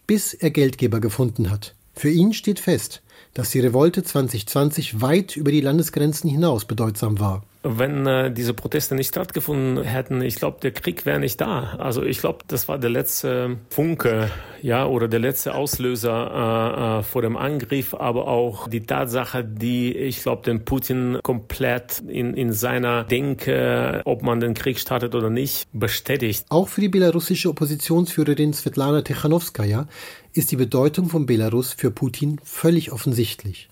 bis 0.07 0.35
er 0.35 0.51
Geldgeber 0.51 1.01
gefunden 1.01 1.51
hat. 1.51 1.75
Für 1.95 2.11
ihn 2.11 2.33
steht 2.33 2.61
fest, 2.61 3.03
dass 3.35 3.51
die 3.51 3.61
Revolte 3.61 4.03
2020 4.03 5.01
weit 5.01 5.37
über 5.37 5.51
die 5.51 5.61
Landesgrenzen 5.61 6.31
hinaus 6.31 6.65
bedeutsam 6.65 7.19
war. 7.19 7.43
Wenn 7.67 8.07
äh, 8.07 8.31
diese 8.31 8.53
Proteste 8.53 8.95
nicht 8.95 9.09
stattgefunden 9.09 9.83
hätten, 9.83 10.21
ich 10.21 10.37
glaube, 10.37 10.59
der 10.61 10.73
Krieg 10.73 11.07
wäre 11.07 11.19
nicht 11.19 11.41
da. 11.41 11.77
Also 11.79 12.03
ich 12.03 12.19
glaube, 12.19 12.45
das 12.47 12.69
war 12.69 12.77
der 12.77 12.91
letzte 12.91 13.57
Funke, 13.71 14.31
ja, 14.61 14.87
oder 14.87 15.09
der 15.09 15.21
letzte 15.21 15.55
Auslöser 15.55 16.99
äh, 16.99 16.99
äh, 16.99 17.03
vor 17.03 17.23
dem 17.23 17.39
Angriff, 17.39 17.95
aber 17.95 18.29
auch 18.29 18.69
die 18.69 18.83
Tatsache, 18.83 19.43
die, 19.43 19.97
ich 19.97 20.21
glaube, 20.21 20.43
den 20.43 20.67
Putin 20.67 21.19
komplett 21.23 22.01
in, 22.07 22.35
in 22.35 22.53
seiner 22.53 23.05
Denke, 23.05 24.03
ob 24.05 24.23
man 24.23 24.41
den 24.41 24.53
Krieg 24.53 24.79
startet 24.79 25.15
oder 25.15 25.31
nicht, 25.31 25.67
bestätigt. 25.73 26.45
Auch 26.51 26.69
für 26.69 26.83
die 26.83 26.91
belarussische 26.91 27.49
Oppositionsführerin 27.49 28.53
Svetlana 28.53 29.01
Tichanowskaja 29.01 29.89
ist 30.35 30.53
die 30.53 30.57
Bedeutung 30.57 31.09
von 31.09 31.25
Belarus 31.25 31.73
für 31.73 31.91
Putin 31.91 32.41
völlig 32.45 32.93
offensichtlich. 32.93 33.71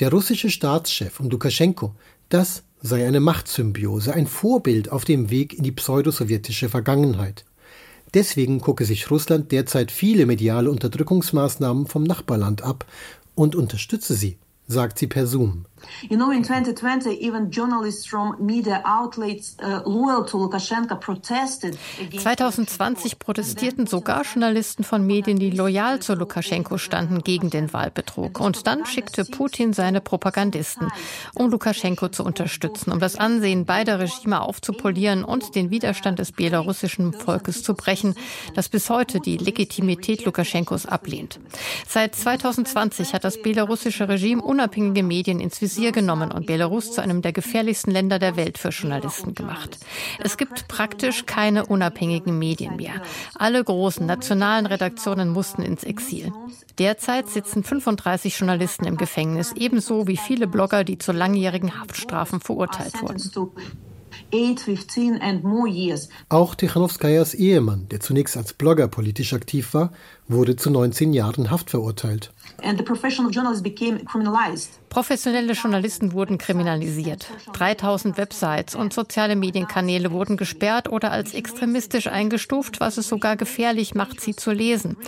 Der 0.00 0.10
russische 0.10 0.48
Staatschef 0.48 1.20
und 1.20 1.30
Lukaschenko, 1.30 1.94
das 2.30 2.64
sei 2.82 3.06
eine 3.06 3.20
Machtsymbiose, 3.20 4.12
ein 4.12 4.26
Vorbild 4.26 4.90
auf 4.92 5.04
dem 5.04 5.30
Weg 5.30 5.54
in 5.54 5.62
die 5.62 5.72
pseudosowjetische 5.72 6.68
Vergangenheit. 6.68 7.44
Deswegen 8.14 8.60
gucke 8.60 8.84
sich 8.84 9.10
Russland 9.10 9.52
derzeit 9.52 9.90
viele 9.90 10.26
mediale 10.26 10.70
Unterdrückungsmaßnahmen 10.70 11.86
vom 11.86 12.02
Nachbarland 12.02 12.62
ab 12.62 12.84
und 13.34 13.56
unterstütze 13.56 14.14
sie 14.14 14.36
sagt 14.72 14.98
sie 14.98 15.06
per 15.06 15.26
Zoom. 15.26 15.66
You 16.08 16.16
know, 16.16 16.30
in 16.30 16.44
2020, 16.44 17.10
even 17.20 17.50
journalists 17.50 18.06
from 18.06 18.36
media 18.38 18.82
outlets 18.84 19.56
uh, 19.62 19.82
loyal 19.86 20.24
to 20.26 20.36
Lukashenko 20.36 20.96
protested. 21.00 21.78
2020 22.10 23.18
protestierten 23.18 23.86
sogar 23.86 24.22
Journalisten 24.24 24.84
von 24.84 25.06
Medien, 25.06 25.38
die 25.38 25.50
loyal 25.50 26.00
zu 26.00 26.14
Lukaschenko 26.14 26.78
standen, 26.78 27.22
gegen 27.22 27.50
den 27.50 27.72
Wahlbetrug. 27.72 28.40
Und 28.40 28.66
dann 28.66 28.84
schickte 28.86 29.24
Putin 29.24 29.72
seine 29.72 30.00
Propagandisten, 30.00 30.88
um 31.34 31.50
Lukaschenko 31.50 32.08
zu 32.08 32.24
unterstützen, 32.24 32.92
um 32.92 33.00
das 33.00 33.16
Ansehen 33.16 33.64
beider 33.64 33.98
Regime 33.98 34.40
aufzupolieren 34.40 35.24
und 35.24 35.54
den 35.54 35.70
Widerstand 35.70 36.18
des 36.18 36.32
belarussischen 36.32 37.12
Volkes 37.12 37.62
zu 37.62 37.74
brechen, 37.74 38.14
das 38.54 38.68
bis 38.68 38.90
heute 38.90 39.20
die 39.20 39.36
Legitimität 39.36 40.24
Lukaschenkos 40.24 40.86
ablehnt. 40.86 41.40
Seit 41.88 42.14
2020 42.14 43.14
hat 43.14 43.24
das 43.24 43.40
belarussische 43.40 44.08
Regime 44.08 44.42
unabhängige 44.42 45.02
Medien 45.02 45.40
inzwischen 45.40 45.62
Visier 45.62 45.71
genommen 45.92 46.30
und 46.32 46.46
Belarus 46.46 46.92
zu 46.92 47.00
einem 47.00 47.22
der 47.22 47.32
gefährlichsten 47.32 47.90
Länder 47.90 48.18
der 48.18 48.36
Welt 48.36 48.58
für 48.58 48.68
Journalisten 48.68 49.34
gemacht. 49.34 49.78
Es 50.18 50.36
gibt 50.36 50.68
praktisch 50.68 51.26
keine 51.26 51.66
unabhängigen 51.66 52.38
Medien 52.38 52.76
mehr. 52.76 53.02
Alle 53.34 53.62
großen 53.62 54.04
nationalen 54.04 54.66
Redaktionen 54.66 55.30
mussten 55.30 55.62
ins 55.62 55.84
Exil. 55.84 56.32
Derzeit 56.78 57.28
sitzen 57.28 57.64
35 57.64 58.38
Journalisten 58.38 58.86
im 58.86 58.96
Gefängnis, 58.96 59.52
ebenso 59.56 60.06
wie 60.06 60.16
viele 60.16 60.46
Blogger, 60.46 60.84
die 60.84 60.98
zu 60.98 61.12
langjährigen 61.12 61.80
Haftstrafen 61.80 62.40
verurteilt 62.40 63.00
wurden. 63.02 63.20
Auch 66.28 66.54
Tichanowskajas 66.54 67.34
Ehemann, 67.34 67.88
der 67.90 68.00
zunächst 68.00 68.36
als 68.36 68.52
Blogger 68.52 68.88
politisch 68.88 69.32
aktiv 69.32 69.74
war, 69.74 69.92
wurde 70.28 70.56
zu 70.56 70.70
19 70.70 71.12
Jahren 71.12 71.50
Haft 71.50 71.70
verurteilt. 71.70 72.32
Professionelle 74.92 75.54
Journalisten 75.54 76.12
wurden 76.12 76.36
kriminalisiert. 76.36 77.26
3000 77.54 78.18
Websites 78.18 78.74
und 78.74 78.92
soziale 78.92 79.36
Medienkanäle 79.36 80.12
wurden 80.12 80.36
gesperrt 80.36 80.90
oder 80.90 81.10
als 81.10 81.32
extremistisch 81.32 82.08
eingestuft, 82.08 82.78
was 82.78 82.98
es 82.98 83.08
sogar 83.08 83.36
gefährlich 83.36 83.94
macht, 83.94 84.20
sie 84.20 84.36
zu 84.36 84.52
lesen. 84.52 84.98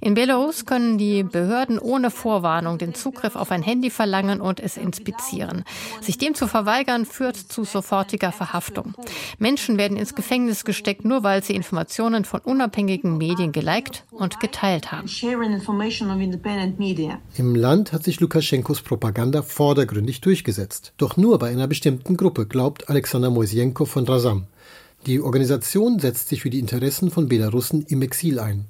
In 0.00 0.14
Belarus 0.14 0.64
können 0.64 0.96
die 0.96 1.24
Behörden 1.24 1.78
ohne 1.78 2.10
Vorwarnung 2.10 2.78
den 2.78 2.94
Zugriff 2.94 3.36
auf 3.36 3.50
ein 3.50 3.62
Handy 3.62 3.90
verlangen 3.90 4.40
und 4.40 4.60
es 4.60 4.78
inspizieren. 4.78 5.64
Sich 6.00 6.16
dem 6.16 6.34
zu 6.34 6.46
verweigern, 6.46 7.04
führt 7.04 7.36
zu 7.36 7.64
sofortiger 7.64 8.32
Verhaftung. 8.32 8.94
Menschen 9.38 9.76
werden 9.76 9.98
ins 9.98 10.14
Gefängnis 10.14 10.64
gesteckt, 10.64 11.04
nur 11.04 11.22
weil 11.22 11.44
sie 11.44 11.54
Informationen 11.54 12.24
von 12.24 12.40
unabhängigen 12.40 13.18
Medien 13.18 13.52
geliked 13.52 14.04
und 14.10 14.40
geteilt 14.40 14.90
haben. 14.90 15.06
Im 17.36 17.54
Land 17.54 17.92
hat 17.92 18.04
sich 18.04 18.20
Lukaschenkos 18.20 18.82
Propaganda 18.82 19.42
vordergründig 19.42 20.20
durchgesetzt. 20.20 20.92
Doch 20.96 21.16
nur 21.16 21.38
bei 21.38 21.50
einer 21.50 21.66
bestimmten 21.66 22.16
Gruppe, 22.16 22.46
glaubt 22.46 22.88
Alexander 22.88 23.30
Moisienko 23.30 23.84
von 23.84 24.04
Razam. 24.04 24.46
Die 25.06 25.20
Organisation 25.20 25.98
setzt 25.98 26.28
sich 26.28 26.42
für 26.42 26.50
die 26.50 26.60
Interessen 26.60 27.10
von 27.10 27.28
Belarussen 27.28 27.84
im 27.88 28.02
Exil 28.02 28.38
ein. 28.38 28.66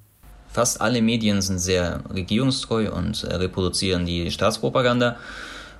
Fast 0.49 0.81
alle 0.81 1.03
Medien 1.03 1.43
sind 1.43 1.59
sehr 1.59 2.03
regierungstreu 2.13 2.93
und 2.93 3.25
äh, 3.25 3.35
reproduzieren 3.35 4.07
die 4.07 4.31
Staatspropaganda. 4.31 5.17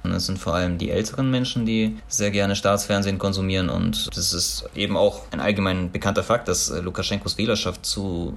Und 0.05 0.13
es 0.13 0.27
sind 0.27 0.39
vor 0.39 0.55
allem 0.55 0.77
die 0.77 0.91
älteren 0.91 1.31
Menschen, 1.31 1.65
die 1.65 1.97
sehr 2.09 2.31
gerne 2.31 2.57
Staatsfernsehen 2.57 3.19
konsumieren. 3.19 3.71
Und 3.71 4.15
das 4.17 4.35
ist 4.35 4.65
eben 4.75 4.97
auch 4.97 5.23
ein 5.31 5.41
allgemein 5.41 5.91
bekannter 5.91 6.23
Fakt, 6.23 6.47
dass 6.47 6.71
äh, 6.71 6.81
Lukaschenkos 6.81 7.39
Wählerschaft 7.39 7.87
zu 7.87 8.35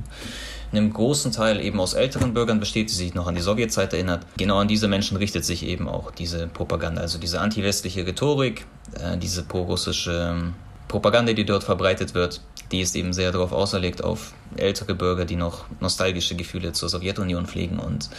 einem 0.71 0.91
großen 0.91 1.31
Teil 1.31 1.61
eben 1.61 1.79
aus 1.79 1.93
älteren 1.93 2.33
Bürgern 2.33 2.59
besteht, 2.59 2.89
die 2.89 2.95
sich 2.95 3.13
noch 3.13 3.27
an 3.27 3.35
die 3.35 3.41
Sowjetzeit 3.41 3.93
erinnert. 3.93 4.25
Genau 4.37 4.57
an 4.57 4.67
diese 4.67 4.87
Menschen 4.87 5.17
richtet 5.17 5.45
sich 5.45 5.65
eben 5.65 5.87
auch 5.87 6.11
diese 6.11 6.47
Propaganda, 6.47 7.01
also 7.01 7.17
diese 7.19 7.39
antiwestliche 7.39 8.05
Rhetorik, 8.05 8.65
äh, 8.99 9.17
diese 9.17 9.43
prorussische 9.43 10.35
ähm, 10.35 10.53
Propaganda, 10.87 11.33
die 11.33 11.45
dort 11.45 11.63
verbreitet 11.63 12.13
wird, 12.13 12.41
die 12.71 12.81
ist 12.81 12.95
eben 12.95 13.13
sehr 13.13 13.31
darauf 13.31 13.51
auserlegt, 13.51 14.03
auf 14.03 14.33
ältere 14.55 14.95
Bürger, 14.95 15.25
die 15.25 15.35
noch 15.35 15.65
nostalgische 15.79 16.35
Gefühle 16.35 16.73
zur 16.73 16.89
Sowjetunion 16.89 17.45
pflegen. 17.45 17.79
Und 17.79 18.09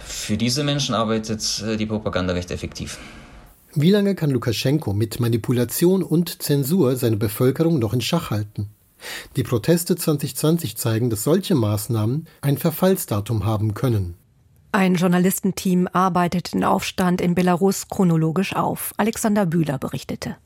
für 0.00 0.36
diese 0.36 0.64
Menschen 0.64 0.94
arbeitet 0.94 1.62
äh, 1.66 1.76
die 1.76 1.86
Propaganda 1.86 2.32
recht 2.32 2.50
effektiv. 2.50 2.98
Wie 3.74 3.90
lange 3.90 4.14
kann 4.14 4.30
Lukaschenko 4.30 4.92
mit 4.92 5.18
Manipulation 5.18 6.02
und 6.02 6.42
Zensur 6.42 6.96
seine 6.96 7.16
Bevölkerung 7.16 7.78
noch 7.78 7.94
in 7.94 8.02
Schach 8.02 8.30
halten? 8.30 8.68
Die 9.36 9.42
Proteste 9.42 9.96
2020 9.96 10.76
zeigen, 10.76 11.10
dass 11.10 11.24
solche 11.24 11.54
Maßnahmen 11.54 12.26
ein 12.40 12.58
Verfallsdatum 12.58 13.44
haben 13.44 13.74
können. 13.74 14.14
Ein 14.72 14.94
Journalistenteam 14.94 15.86
arbeitet 15.92 16.54
den 16.54 16.64
Aufstand 16.64 17.20
in 17.20 17.34
Belarus 17.34 17.88
chronologisch 17.88 18.56
auf. 18.56 18.94
Alexander 18.96 19.44
Bühler 19.44 19.78
berichtete. 19.78 20.36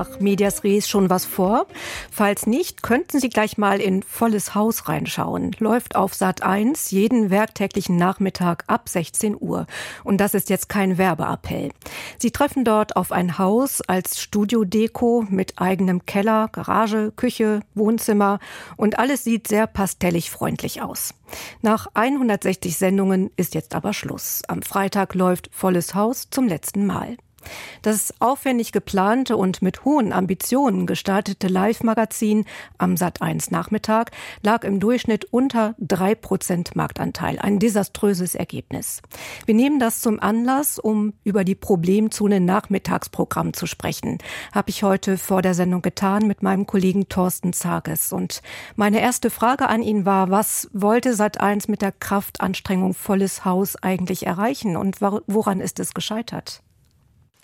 Nach 0.00 0.18
Medias 0.18 0.64
Res 0.64 0.88
schon 0.88 1.10
was 1.10 1.26
vor? 1.26 1.66
Falls 2.10 2.46
nicht, 2.46 2.82
könnten 2.82 3.20
Sie 3.20 3.28
gleich 3.28 3.58
mal 3.58 3.80
in 3.80 4.02
volles 4.02 4.54
Haus 4.54 4.88
reinschauen. 4.88 5.54
Läuft 5.58 5.94
auf 5.94 6.14
Sat 6.14 6.42
1 6.42 6.90
jeden 6.90 7.28
werktäglichen 7.28 7.96
Nachmittag 7.96 8.64
ab 8.66 8.88
16 8.88 9.36
Uhr. 9.38 9.66
Und 10.02 10.18
das 10.18 10.32
ist 10.32 10.48
jetzt 10.48 10.70
kein 10.70 10.96
Werbeappell. 10.96 11.70
Sie 12.18 12.30
treffen 12.30 12.64
dort 12.64 12.96
auf 12.96 13.12
ein 13.12 13.36
Haus 13.36 13.82
als 13.82 14.22
Studiodeko 14.22 15.26
mit 15.28 15.60
eigenem 15.60 16.06
Keller, 16.06 16.48
Garage, 16.50 17.12
Küche, 17.14 17.60
Wohnzimmer 17.74 18.38
und 18.78 18.98
alles 18.98 19.24
sieht 19.24 19.48
sehr 19.48 19.66
pastellig 19.66 20.30
freundlich 20.30 20.80
aus. 20.80 21.12
Nach 21.60 21.88
160 21.92 22.76
Sendungen 22.76 23.30
ist 23.36 23.54
jetzt 23.54 23.74
aber 23.74 23.92
Schluss. 23.92 24.40
Am 24.48 24.62
Freitag 24.62 25.14
läuft 25.14 25.50
volles 25.52 25.94
Haus 25.94 26.30
zum 26.30 26.48
letzten 26.48 26.86
Mal. 26.86 27.18
Das 27.82 28.14
aufwendig 28.20 28.72
geplante 28.72 29.36
und 29.36 29.62
mit 29.62 29.84
hohen 29.84 30.12
Ambitionen 30.12 30.86
gestartete 30.86 31.48
Live-Magazin 31.48 32.44
am 32.78 32.94
Sat1 32.94 33.48
Nachmittag 33.50 34.10
lag 34.42 34.64
im 34.64 34.80
Durchschnitt 34.80 35.24
unter 35.30 35.74
drei 35.78 36.14
Prozent 36.14 36.76
Marktanteil. 36.76 37.38
Ein 37.38 37.58
desaströses 37.58 38.34
Ergebnis. 38.34 39.00
Wir 39.46 39.54
nehmen 39.54 39.80
das 39.80 40.00
zum 40.00 40.20
Anlass, 40.20 40.78
um 40.78 41.14
über 41.24 41.44
die 41.44 41.54
Problemzone 41.54 42.40
Nachmittagsprogramm 42.40 43.54
zu 43.54 43.66
sprechen. 43.66 44.18
Habe 44.52 44.70
ich 44.70 44.82
heute 44.82 45.16
vor 45.16 45.42
der 45.42 45.54
Sendung 45.54 45.82
getan 45.82 46.26
mit 46.26 46.42
meinem 46.42 46.66
Kollegen 46.66 47.08
Thorsten 47.08 47.52
Zages. 47.52 48.12
Und 48.12 48.42
meine 48.76 49.00
erste 49.00 49.30
Frage 49.30 49.68
an 49.68 49.82
ihn 49.82 50.04
war, 50.04 50.30
was 50.30 50.68
wollte 50.72 51.12
Sat1 51.12 51.70
mit 51.70 51.82
der 51.82 51.92
Kraftanstrengung 51.92 52.94
volles 52.94 53.44
Haus 53.44 53.76
eigentlich 53.76 54.26
erreichen 54.26 54.76
und 54.76 55.00
woran 55.00 55.60
ist 55.60 55.80
es 55.80 55.94
gescheitert? 55.94 56.62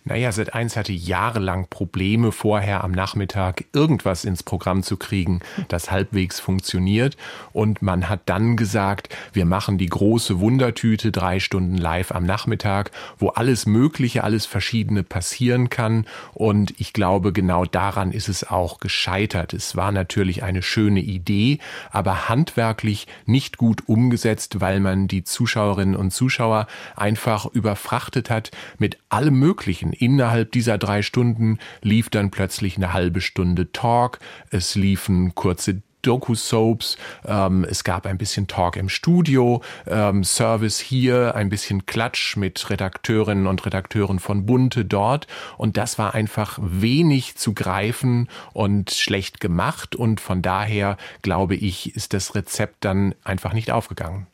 Naja, 0.08 0.30
Sat1 0.30 0.76
hatte 0.76 0.92
jahrelang 0.92 1.66
Probleme 1.68 2.30
vorher 2.30 2.84
am 2.84 2.92
Nachmittag 2.92 3.64
irgendwas 3.72 4.24
ins 4.24 4.44
Programm 4.44 4.84
zu 4.84 4.96
kriegen, 4.98 5.40
das 5.66 5.90
halbwegs 5.90 6.38
funktioniert. 6.38 7.16
Und 7.52 7.82
man 7.82 8.08
hat 8.08 8.20
dann 8.26 8.56
gesagt, 8.56 9.08
wir 9.32 9.46
machen 9.46 9.78
die 9.78 9.88
große 9.88 10.38
Wundertüte 10.38 11.10
drei 11.10 11.40
Stunden 11.40 11.76
live 11.76 12.12
am 12.12 12.24
Nachmittag, 12.24 12.92
wo 13.18 13.30
alles 13.30 13.66
Mögliche, 13.66 14.22
alles 14.22 14.46
Verschiedene 14.46 15.02
passieren 15.02 15.70
kann. 15.70 16.06
Und 16.34 16.72
ich 16.78 16.92
glaube, 16.92 17.32
genau 17.32 17.64
daran 17.64 18.12
ist 18.12 18.28
es 18.28 18.48
auch 18.48 18.78
gescheitert. 18.78 19.54
Es 19.54 19.74
war 19.74 19.90
natürlich 19.90 20.44
eine 20.44 20.62
schöne 20.62 21.00
Idee, 21.00 21.58
aber 21.90 22.28
handwerklich 22.28 23.08
nicht 23.24 23.56
gut 23.56 23.88
umgesetzt, 23.88 24.60
weil 24.60 24.78
man 24.78 25.08
die 25.08 25.24
Zuschauerinnen 25.24 25.96
und 25.96 26.12
Zuschauer 26.12 26.68
einfach 26.94 27.46
überfrachtet 27.46 28.30
hat 28.30 28.52
mit 28.78 28.98
allem 29.08 29.40
Möglichen 29.40 29.95
innerhalb 30.00 30.52
dieser 30.52 30.78
drei 30.78 31.02
Stunden 31.02 31.58
lief 31.82 32.10
dann 32.10 32.30
plötzlich 32.30 32.76
eine 32.76 32.92
halbe 32.92 33.20
Stunde 33.20 33.72
Talk, 33.72 34.18
es 34.50 34.74
liefen 34.74 35.34
kurze 35.34 35.82
Doku-Soaps, 36.06 36.96
ähm, 37.26 37.66
es 37.68 37.82
gab 37.82 38.06
ein 38.06 38.16
bisschen 38.16 38.46
Talk 38.46 38.76
im 38.76 38.88
Studio, 38.88 39.62
ähm, 39.86 40.22
Service 40.22 40.78
hier, 40.78 41.34
ein 41.34 41.48
bisschen 41.48 41.84
Klatsch 41.84 42.36
mit 42.36 42.70
Redakteurinnen 42.70 43.46
und 43.46 43.66
Redakteuren 43.66 44.20
von 44.20 44.46
Bunte 44.46 44.84
dort. 44.84 45.26
Und 45.58 45.76
das 45.76 45.98
war 45.98 46.14
einfach 46.14 46.58
wenig 46.62 47.36
zu 47.36 47.54
greifen 47.54 48.28
und 48.52 48.92
schlecht 48.92 49.40
gemacht. 49.40 49.96
Und 49.96 50.20
von 50.20 50.42
daher 50.42 50.96
glaube 51.22 51.56
ich, 51.56 51.96
ist 51.96 52.12
das 52.12 52.34
Rezept 52.36 52.84
dann 52.84 53.14
einfach 53.24 53.52
nicht 53.52 53.72
aufgegangen. 53.72 54.28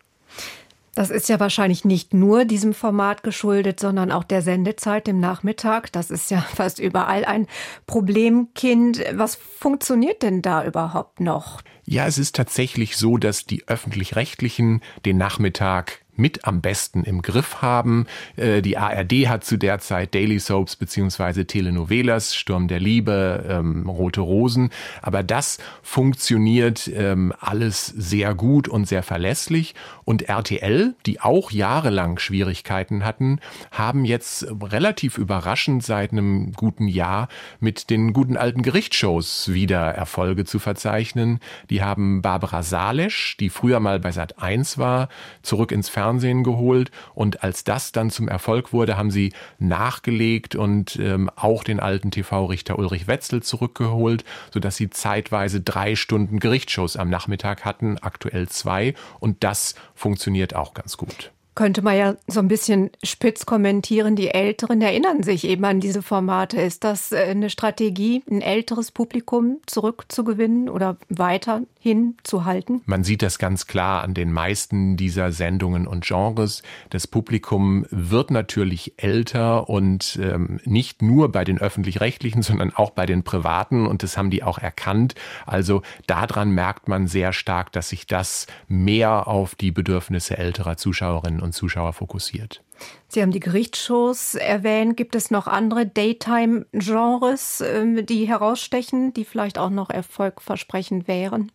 Das 0.95 1.09
ist 1.09 1.29
ja 1.31 1.41
wahrscheinlich 1.41 1.87
nicht 1.87 2.13
nur 2.13 2.45
diesem 2.45 2.75
Format 2.75 3.23
geschuldet, 3.23 3.81
sondern 3.81 4.13
auch 4.13 4.25
der 4.25 4.43
Sendezeit 4.43 5.09
im 5.09 5.21
Nachmittag. 5.21 5.91
Das 5.93 6.11
ist 6.11 6.31
ja 6.31 6.41
fast 6.55 6.79
überall 6.79 7.25
ein 7.25 7.47
Problemkind. 7.87 9.03
Was 9.15 9.37
funktioniert 9.37 10.23
denn 10.23 10.43
da 10.43 10.65
überhaupt 10.65 11.21
noch? 11.21 11.63
Ja, 11.85 12.07
es 12.07 12.19
ist 12.19 12.37
tatsächlich 12.37 12.97
so, 12.97 13.17
dass 13.17 13.47
die 13.47 13.67
öffentlich-rechtlichen 13.67 14.83
den 15.05 15.17
Nachmittag 15.17 16.02
mit 16.17 16.45
am 16.45 16.61
besten 16.61 17.05
im 17.05 17.23
Griff 17.23 17.63
haben. 17.63 18.07
Äh, 18.37 18.63
die 18.63 18.77
ARD 18.77 19.29
hat 19.29 19.45
zu 19.45 19.57
der 19.57 19.79
Zeit 19.79 20.15
Daily 20.15 20.39
Soaps 20.39 20.77
beziehungsweise 20.77 21.47
Telenovelas, 21.47 22.35
Sturm 22.35 22.69
der 22.69 22.81
Liebe, 22.81 23.45
ähm, 23.49 23.89
Rote 23.89 24.21
Rosen. 24.21 24.71
Aber 25.01 25.23
das 25.23 25.59
funktioniert 25.83 26.91
ähm, 26.95 27.33
alles 27.41 27.87
sehr 27.87 28.35
gut 28.35 28.69
und 28.69 28.87
sehr 28.87 29.03
verlässlich. 29.03 29.75
Und 30.05 30.29
RTL, 30.29 30.95
die 31.07 31.21
auch 31.21 31.51
jahrelang 31.51 32.19
Schwierigkeiten 32.19 33.05
hatten, 33.05 33.41
haben 33.71 34.05
jetzt 34.05 34.47
relativ 34.63 35.17
überraschend 35.17 35.83
seit 35.83 36.13
einem 36.13 36.53
guten 36.53 36.89
Jahr 36.89 37.29
mit 37.59 37.89
den 37.89 38.13
guten 38.13 38.37
alten 38.37 38.63
Gerichtsshows 38.63 39.53
wieder 39.53 39.81
Erfolge 39.93 40.45
zu 40.45 40.59
verzeichnen. 40.59 41.41
Die 41.71 41.83
haben 41.83 42.21
Barbara 42.21 42.63
Salesch, 42.63 43.37
die 43.39 43.49
früher 43.49 43.81
mal 43.81 43.99
bei 43.99 44.13
Sat 44.13 44.39
1 44.43 44.77
war, 44.77 45.09
zurück 45.43 45.73
ins 45.73 45.89
Fernsehen 45.89 46.02
Fernsehen 46.03 46.43
geholt. 46.43 46.91
Und 47.15 47.45
als 47.45 47.63
das 47.63 47.93
dann 47.93 48.11
zum 48.11 48.27
Erfolg 48.27 48.73
wurde, 48.73 48.97
haben 48.97 49.13
sie 49.13 49.33
nachgelegt 49.61 50.57
und 50.57 50.97
ähm, 50.97 51.31
auch 51.37 51.63
den 51.63 51.79
alten 51.79 52.11
TV-Richter 52.11 52.77
Ulrich 52.77 53.07
Wetzel 53.07 53.41
zurückgeholt, 53.41 54.25
sodass 54.53 54.77
sie 54.77 54.91
zeitweise 54.91 55.61
drei 55.61 55.95
Stunden 55.95 56.41
Gerichtsshows 56.41 56.97
am 56.97 57.09
Nachmittag 57.09 57.65
hatten, 57.65 57.99
aktuell 57.99 58.49
zwei. 58.49 58.95
Und 59.21 59.45
das 59.45 59.77
funktioniert 59.95 60.57
auch 60.57 60.75
ganz 60.75 60.97
gut 60.97 61.31
könnte 61.55 61.83
man 61.83 61.97
ja 61.97 62.15
so 62.27 62.41
ein 62.41 62.49
bisschen 62.49 62.91
spitz 63.03 63.45
kommentieren. 63.45 64.17
Die 64.17 64.29
Älteren 64.29 64.81
erinnern 64.81 65.23
sich 65.23 65.45
eben 65.45 65.65
an 65.65 65.81
diese 65.81 66.03
Formate. 66.03 66.61
Ist 66.61 66.85
das 66.85 67.13
äh, 67.13 67.19
eine 67.31 67.51
Strategie, 67.51 68.23
ein 68.31 68.41
älteres 68.41 68.91
Publikum 68.91 69.61
zurückzugewinnen 69.67 70.69
oder 70.69 70.97
weiterhin 71.09 72.17
zu 72.23 72.45
halten? 72.45 72.81
Man 72.87 73.05
sieht 73.05 73.23
das 73.23 73.39
ganz 73.39 73.67
klar 73.67 74.03
an 74.03 74.15
den 74.15 74.33
meisten 74.33 74.97
dieser 74.97 75.31
Sendungen 75.31 75.87
und 75.87 76.05
Genres. 76.05 76.63
Das 76.91 77.07
Publikum 77.07 77.85
wird 77.91 78.31
natürlich 78.31 78.95
älter 78.97 79.69
und 79.69 80.19
ähm, 80.23 80.59
nicht 80.65 81.03
nur 81.03 81.31
bei 81.31 81.45
den 81.45 81.59
öffentlich-rechtlichen, 81.59 82.43
sondern 82.43 82.75
auch 82.75 82.91
bei 82.91 83.05
den 83.05 83.25
privaten 83.25 83.87
und 83.87 84.03
das 84.03 84.17
haben 84.17 84.31
die 84.31 84.43
auch 84.43 84.59
erkannt. 84.59 85.15
Also 85.45 85.83
daran 86.07 86.53
merkt 86.53 86.89
man 86.89 87.07
sehr 87.09 87.33
stark, 87.33 87.73
dass 87.73 87.91
sich 87.91 88.07
das 88.07 88.47
mehr 88.69 89.29
auf 89.29 89.55
die 89.55 89.71
Bedürfnisse 89.71 90.39
älterer 90.39 90.77
Zuschauerinnen 90.77 91.42
und 91.43 91.53
Zuschauer 91.53 91.93
fokussiert. 91.93 92.63
Sie 93.09 93.23
haben 93.23 93.31
die 93.31 93.41
Gerichtsshows 93.41 94.35
erwähnt. 94.35 94.97
Gibt 94.97 95.15
es 95.15 95.31
noch 95.31 95.47
andere 95.47 95.87
Daytime-Genres, 95.87 97.61
ähm, 97.61 98.07
die 98.07 98.27
herausstechen, 98.27 99.13
die 99.13 99.25
vielleicht 99.25 99.59
auch 99.59 99.71
noch 99.71 99.91
erfolgversprechend 99.91 101.07
wären? 101.09 101.53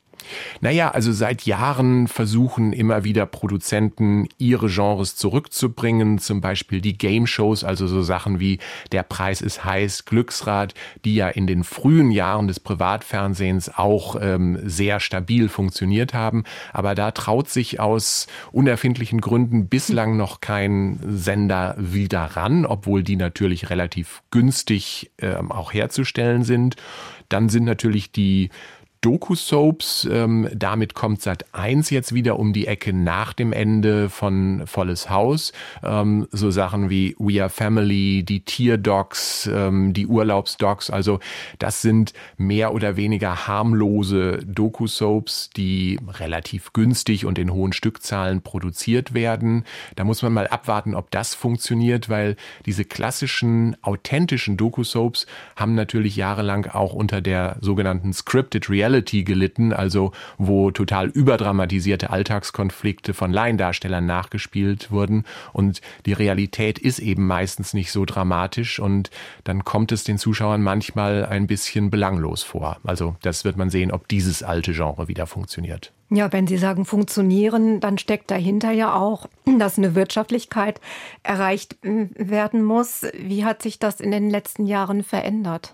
Naja, 0.61 0.91
also 0.91 1.11
seit 1.11 1.43
Jahren 1.43 2.07
versuchen 2.07 2.73
immer 2.73 3.03
wieder 3.03 3.25
Produzenten, 3.25 4.27
ihre 4.37 4.67
Genres 4.67 5.15
zurückzubringen, 5.15 6.19
zum 6.19 6.41
Beispiel 6.41 6.81
die 6.81 6.97
Game 6.97 7.27
Shows, 7.27 7.63
also 7.63 7.87
so 7.87 8.01
Sachen 8.01 8.39
wie 8.39 8.59
Der 8.91 9.03
Preis 9.03 9.41
ist 9.41 9.63
heiß, 9.63 10.05
Glücksrad, 10.05 10.73
die 11.05 11.15
ja 11.15 11.29
in 11.29 11.47
den 11.47 11.63
frühen 11.63 12.11
Jahren 12.11 12.47
des 12.47 12.59
Privatfernsehens 12.59 13.69
auch 13.75 14.17
ähm, 14.19 14.59
sehr 14.63 14.99
stabil 14.99 15.49
funktioniert 15.49 16.13
haben. 16.13 16.43
Aber 16.73 16.95
da 16.95 17.11
traut 17.11 17.49
sich 17.49 17.79
aus 17.79 18.27
unerfindlichen 18.51 19.21
Gründen 19.21 19.67
bislang 19.67 20.17
noch 20.17 20.41
kein 20.41 20.99
Sender 21.07 21.75
wieder 21.77 22.21
ran, 22.21 22.65
obwohl 22.65 23.03
die 23.03 23.15
natürlich 23.15 23.69
relativ 23.69 24.21
günstig 24.31 25.11
ähm, 25.19 25.51
auch 25.51 25.73
herzustellen 25.73 26.43
sind. 26.43 26.75
Dann 27.29 27.49
sind 27.49 27.65
natürlich 27.65 28.11
die 28.11 28.49
Doku-Soaps. 29.01 30.07
Ähm, 30.11 30.49
damit 30.53 30.93
kommt 30.93 31.21
Sat 31.21 31.45
1 31.53 31.89
jetzt 31.89 32.13
wieder 32.13 32.39
um 32.39 32.53
die 32.53 32.67
Ecke 32.67 32.93
nach 32.93 33.33
dem 33.33 33.53
Ende 33.53 34.09
von 34.09 34.65
Volles 34.65 35.09
Haus. 35.09 35.53
Ähm, 35.83 36.27
so 36.31 36.49
Sachen 36.49 36.89
wie 36.89 37.15
We 37.19 37.41
Are 37.41 37.49
Family, 37.49 38.23
die 38.23 38.41
Tierdocs, 38.41 39.49
ähm, 39.53 39.93
die 39.93 40.07
Urlaubsdocs. 40.07 40.89
Also 40.89 41.19
das 41.59 41.81
sind 41.81 42.13
mehr 42.37 42.73
oder 42.73 42.95
weniger 42.97 43.47
harmlose 43.47 44.39
Doku-Soaps, 44.45 45.51
die 45.51 45.99
relativ 46.07 46.73
günstig 46.73 47.25
und 47.25 47.37
in 47.37 47.51
hohen 47.51 47.73
Stückzahlen 47.73 48.41
produziert 48.41 49.13
werden. 49.13 49.63
Da 49.95 50.03
muss 50.03 50.21
man 50.21 50.33
mal 50.33 50.47
abwarten, 50.47 50.95
ob 50.95 51.11
das 51.11 51.35
funktioniert, 51.35 52.09
weil 52.09 52.35
diese 52.65 52.83
klassischen, 52.83 53.77
authentischen 53.83 54.57
Doku-Soaps 54.57 55.27
haben 55.55 55.75
natürlich 55.75 56.15
jahrelang 56.15 56.65
auch 56.65 56.93
unter 56.93 57.21
der 57.21 57.57
sogenannten 57.61 58.13
Scripted 58.13 58.69
Reality 58.69 58.86
Reality 58.87 59.23
gelitten, 59.23 59.73
also 59.73 60.11
wo 60.37 60.71
total 60.71 61.07
überdramatisierte 61.07 62.09
Alltagskonflikte 62.09 63.13
von 63.13 63.33
Laiendarstellern 63.33 64.05
nachgespielt 64.05 64.91
wurden. 64.91 65.25
Und 65.51 65.81
die 66.05 66.13
Realität 66.13 66.79
ist 66.79 66.99
eben 66.99 67.27
meistens 67.27 67.73
nicht 67.73 67.91
so 67.91 68.05
dramatisch 68.05 68.79
und 68.79 69.11
dann 69.43 69.65
kommt 69.65 69.91
es 69.91 70.05
den 70.05 70.17
Zuschauern 70.17 70.61
manchmal 70.61 71.25
ein 71.25 71.47
bisschen 71.47 71.89
belanglos 71.89 72.43
vor. 72.43 72.77
Also 72.83 73.17
das 73.21 73.43
wird 73.43 73.57
man 73.57 73.69
sehen, 73.69 73.91
ob 73.91 74.07
dieses 74.07 74.41
alte 74.41 74.71
Genre 74.71 75.09
wieder 75.09 75.27
funktioniert. 75.27 75.91
Ja, 76.09 76.31
wenn 76.31 76.47
Sie 76.47 76.57
sagen 76.57 76.85
funktionieren, 76.85 77.81
dann 77.81 77.97
steckt 77.97 78.31
dahinter 78.31 78.71
ja 78.71 78.95
auch, 78.95 79.27
dass 79.59 79.77
eine 79.77 79.93
Wirtschaftlichkeit 79.93 80.79
erreicht 81.21 81.75
werden 81.81 82.63
muss. 82.63 83.05
Wie 83.19 83.43
hat 83.43 83.61
sich 83.61 83.77
das 83.79 83.99
in 83.99 84.11
den 84.11 84.29
letzten 84.29 84.65
Jahren 84.65 85.03
verändert? 85.03 85.73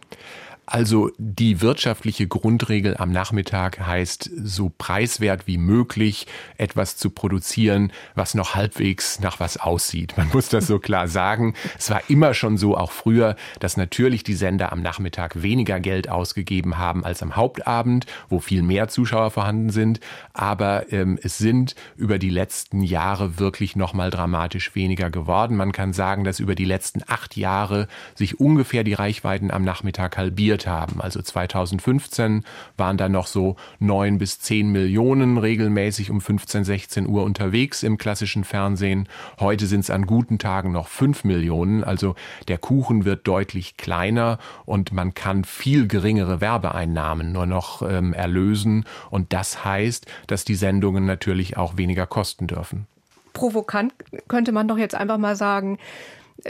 Also 0.66 1.12
die 1.18 1.60
wirtschaftliche 1.60 2.26
Grundregel 2.26 2.96
am 2.96 3.12
Nachmittag 3.12 3.82
heißt, 3.82 4.30
so 4.34 4.72
preiswert 4.78 5.46
wie 5.46 5.58
möglich 5.58 6.26
etwas 6.58 6.96
zu 6.96 7.10
produzieren, 7.10 7.92
was 8.16 8.34
noch 8.34 8.56
halbwegs 8.56 9.20
nach 9.20 9.42
was 9.42 9.58
aussieht. 9.58 10.16
Man 10.16 10.30
muss 10.32 10.48
das 10.48 10.66
so 10.68 10.80
klar 10.80 11.10
sagen. 11.10 11.54
Es 11.78 11.90
war 11.90 12.02
immer 12.08 12.34
schon 12.34 12.58
so, 12.58 12.78
auch 12.78 12.94
früher, 12.94 13.36
dass 13.60 13.76
natürlich 13.76 14.24
die 14.24 14.36
Sender 14.36 14.72
am 14.72 14.82
Nachmittag 14.82 15.42
weniger 15.42 15.82
Geld 15.82 16.08
ausgegeben 16.08 16.78
haben 16.78 17.04
als 17.04 17.22
am 17.22 17.36
Hauptabend, 17.36 18.06
wo 18.30 18.40
viel 18.40 18.62
mehr 18.62 18.88
Zuschauer 18.88 19.32
vorhanden 19.32 19.70
sind. 19.70 20.00
Aber 20.32 20.94
ähm, 20.94 21.20
es 21.22 21.38
sind 21.38 21.76
über 21.98 22.20
die 22.20 22.30
letzten 22.30 22.84
Jahre 22.84 23.38
wirklich 23.38 23.76
noch 23.76 23.94
mal 23.94 24.12
dramatisch 24.12 24.76
weniger 24.76 25.10
geworden. 25.10 25.58
Man 25.58 25.74
kann 25.74 25.92
sagen, 25.92 26.24
dass 26.24 26.40
über 26.40 26.56
die 26.56 26.66
letzten 26.66 27.02
acht 27.06 27.36
Jahre 27.36 27.90
sich 28.16 28.40
ungefähr 28.40 28.86
die 28.86 28.94
Reichweiten 28.94 29.52
am 29.52 29.66
Nachmittag 29.66 30.16
halbiert 30.16 30.53
halbiert 30.54 30.68
haben. 30.68 31.02
Also 31.02 31.22
2015 31.22 32.44
waren 32.78 32.98
da 32.98 33.10
noch 33.10 33.28
so 33.28 33.56
neun 33.80 34.18
bis 34.18 34.40
zehn 34.40 34.72
Millionen 34.72 35.38
regelmäßig 35.38 36.12
um 36.12 36.22
15, 36.22 36.64
16 36.64 37.08
Uhr 37.08 37.24
unterwegs 37.24 37.84
im 37.84 37.98
klassischen 37.98 38.44
Fernsehen. 38.44 39.08
Heute 39.40 39.66
sind 39.66 39.82
es 39.82 39.90
an 39.90 40.06
guten 40.06 40.38
Tagen 40.38 40.72
noch 40.72 40.88
fünf 40.88 41.24
Millionen. 41.24 41.84
Also 41.84 42.16
der 42.48 42.58
Kuchen 42.58 43.06
wird 43.06 43.28
deutlich 43.28 43.78
kleiner 43.78 44.38
und 44.66 44.94
man 44.94 45.14
kann 45.14 45.44
viel 45.44 45.88
geringere 45.88 46.42
Werbeeinnahmen 46.42 47.32
nur 47.32 47.46
noch 47.46 47.82
ähm, 47.82 48.14
erlösen. 48.14 48.86
Und 49.10 49.34
das 49.34 49.66
heißt, 49.66 50.06
dass 50.28 50.46
die 50.46 50.56
Sendungen 50.56 51.06
natürlich 51.06 51.58
auch 51.58 51.78
weniger 51.78 52.06
kosten 52.06 52.48
dürfen. 52.48 52.88
Provokant 53.34 53.94
könnte 54.28 54.52
man 54.52 54.68
doch 54.68 54.78
jetzt 54.78 54.94
einfach 54.94 55.18
mal 55.18 55.36
sagen, 55.36 55.80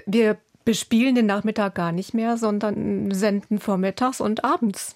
wir 0.06 0.38
bespielen 0.66 1.16
den 1.16 1.26
Nachmittag 1.26 1.76
gar 1.76 1.92
nicht 1.92 2.14
mehr, 2.14 2.38
sondern 2.38 3.12
senden 3.12 3.60
vormittags 3.60 4.22
und 4.22 4.44
abends. 4.44 4.96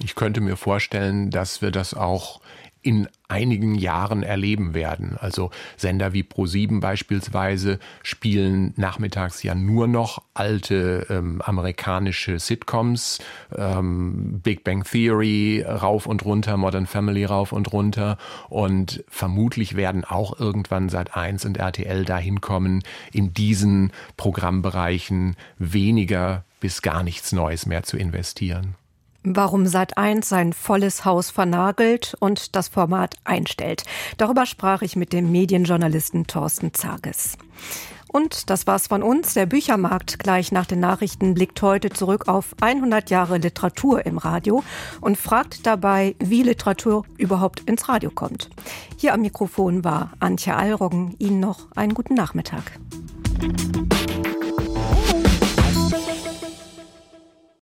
Ich 0.00 0.14
könnte 0.14 0.40
mir 0.40 0.56
vorstellen, 0.56 1.30
dass 1.30 1.62
wir 1.62 1.70
das 1.70 1.94
auch 1.94 2.40
in 2.84 3.08
einigen 3.28 3.74
Jahren 3.74 4.22
erleben 4.22 4.74
werden. 4.74 5.16
Also 5.18 5.50
Sender 5.78 6.12
wie 6.12 6.22
Pro7 6.22 6.80
beispielsweise 6.80 7.78
spielen 8.02 8.74
nachmittags 8.76 9.42
ja 9.42 9.54
nur 9.54 9.88
noch 9.88 10.22
alte 10.34 11.06
ähm, 11.08 11.40
amerikanische 11.40 12.38
Sitcoms, 12.38 13.20
ähm, 13.56 14.40
Big 14.42 14.64
Bang 14.64 14.84
Theory 14.84 15.64
rauf 15.66 16.06
und 16.06 16.24
runter, 16.26 16.58
Modern 16.58 16.86
Family 16.86 17.24
rauf 17.24 17.52
und 17.52 17.72
runter 17.72 18.18
und 18.50 19.02
vermutlich 19.08 19.76
werden 19.76 20.04
auch 20.04 20.38
irgendwann 20.38 20.90
seit 20.90 21.16
1 21.16 21.46
und 21.46 21.56
RTL 21.56 22.04
dahin 22.04 22.42
kommen, 22.42 22.82
in 23.12 23.32
diesen 23.32 23.92
Programmbereichen 24.18 25.36
weniger 25.58 26.44
bis 26.60 26.82
gar 26.82 27.02
nichts 27.02 27.32
Neues 27.32 27.64
mehr 27.64 27.82
zu 27.82 27.96
investieren 27.96 28.74
warum 29.24 29.64
Sat1 29.64 30.24
sein 30.24 30.52
volles 30.52 31.04
Haus 31.04 31.30
vernagelt 31.30 32.14
und 32.20 32.54
das 32.54 32.68
Format 32.68 33.16
einstellt. 33.24 33.84
Darüber 34.18 34.46
sprach 34.46 34.82
ich 34.82 34.96
mit 34.96 35.12
dem 35.12 35.32
Medienjournalisten 35.32 36.26
Thorsten 36.26 36.74
Zages. 36.74 37.36
Und 38.14 38.48
das 38.48 38.68
war's 38.68 38.86
von 38.86 39.02
uns. 39.02 39.34
Der 39.34 39.46
Büchermarkt 39.46 40.20
gleich 40.20 40.52
nach 40.52 40.66
den 40.66 40.78
Nachrichten 40.78 41.34
blickt 41.34 41.60
heute 41.62 41.90
zurück 41.90 42.28
auf 42.28 42.54
100 42.60 43.10
Jahre 43.10 43.38
Literatur 43.38 44.06
im 44.06 44.18
Radio 44.18 44.62
und 45.00 45.18
fragt 45.18 45.66
dabei, 45.66 46.14
wie 46.20 46.44
Literatur 46.44 47.04
überhaupt 47.18 47.60
ins 47.68 47.88
Radio 47.88 48.10
kommt. 48.10 48.50
Hier 48.98 49.14
am 49.14 49.22
Mikrofon 49.22 49.82
war 49.82 50.12
Antje 50.20 50.54
Allroggen. 50.54 51.16
Ihnen 51.18 51.40
noch 51.40 51.66
einen 51.74 51.94
guten 51.94 52.14
Nachmittag. 52.14 52.78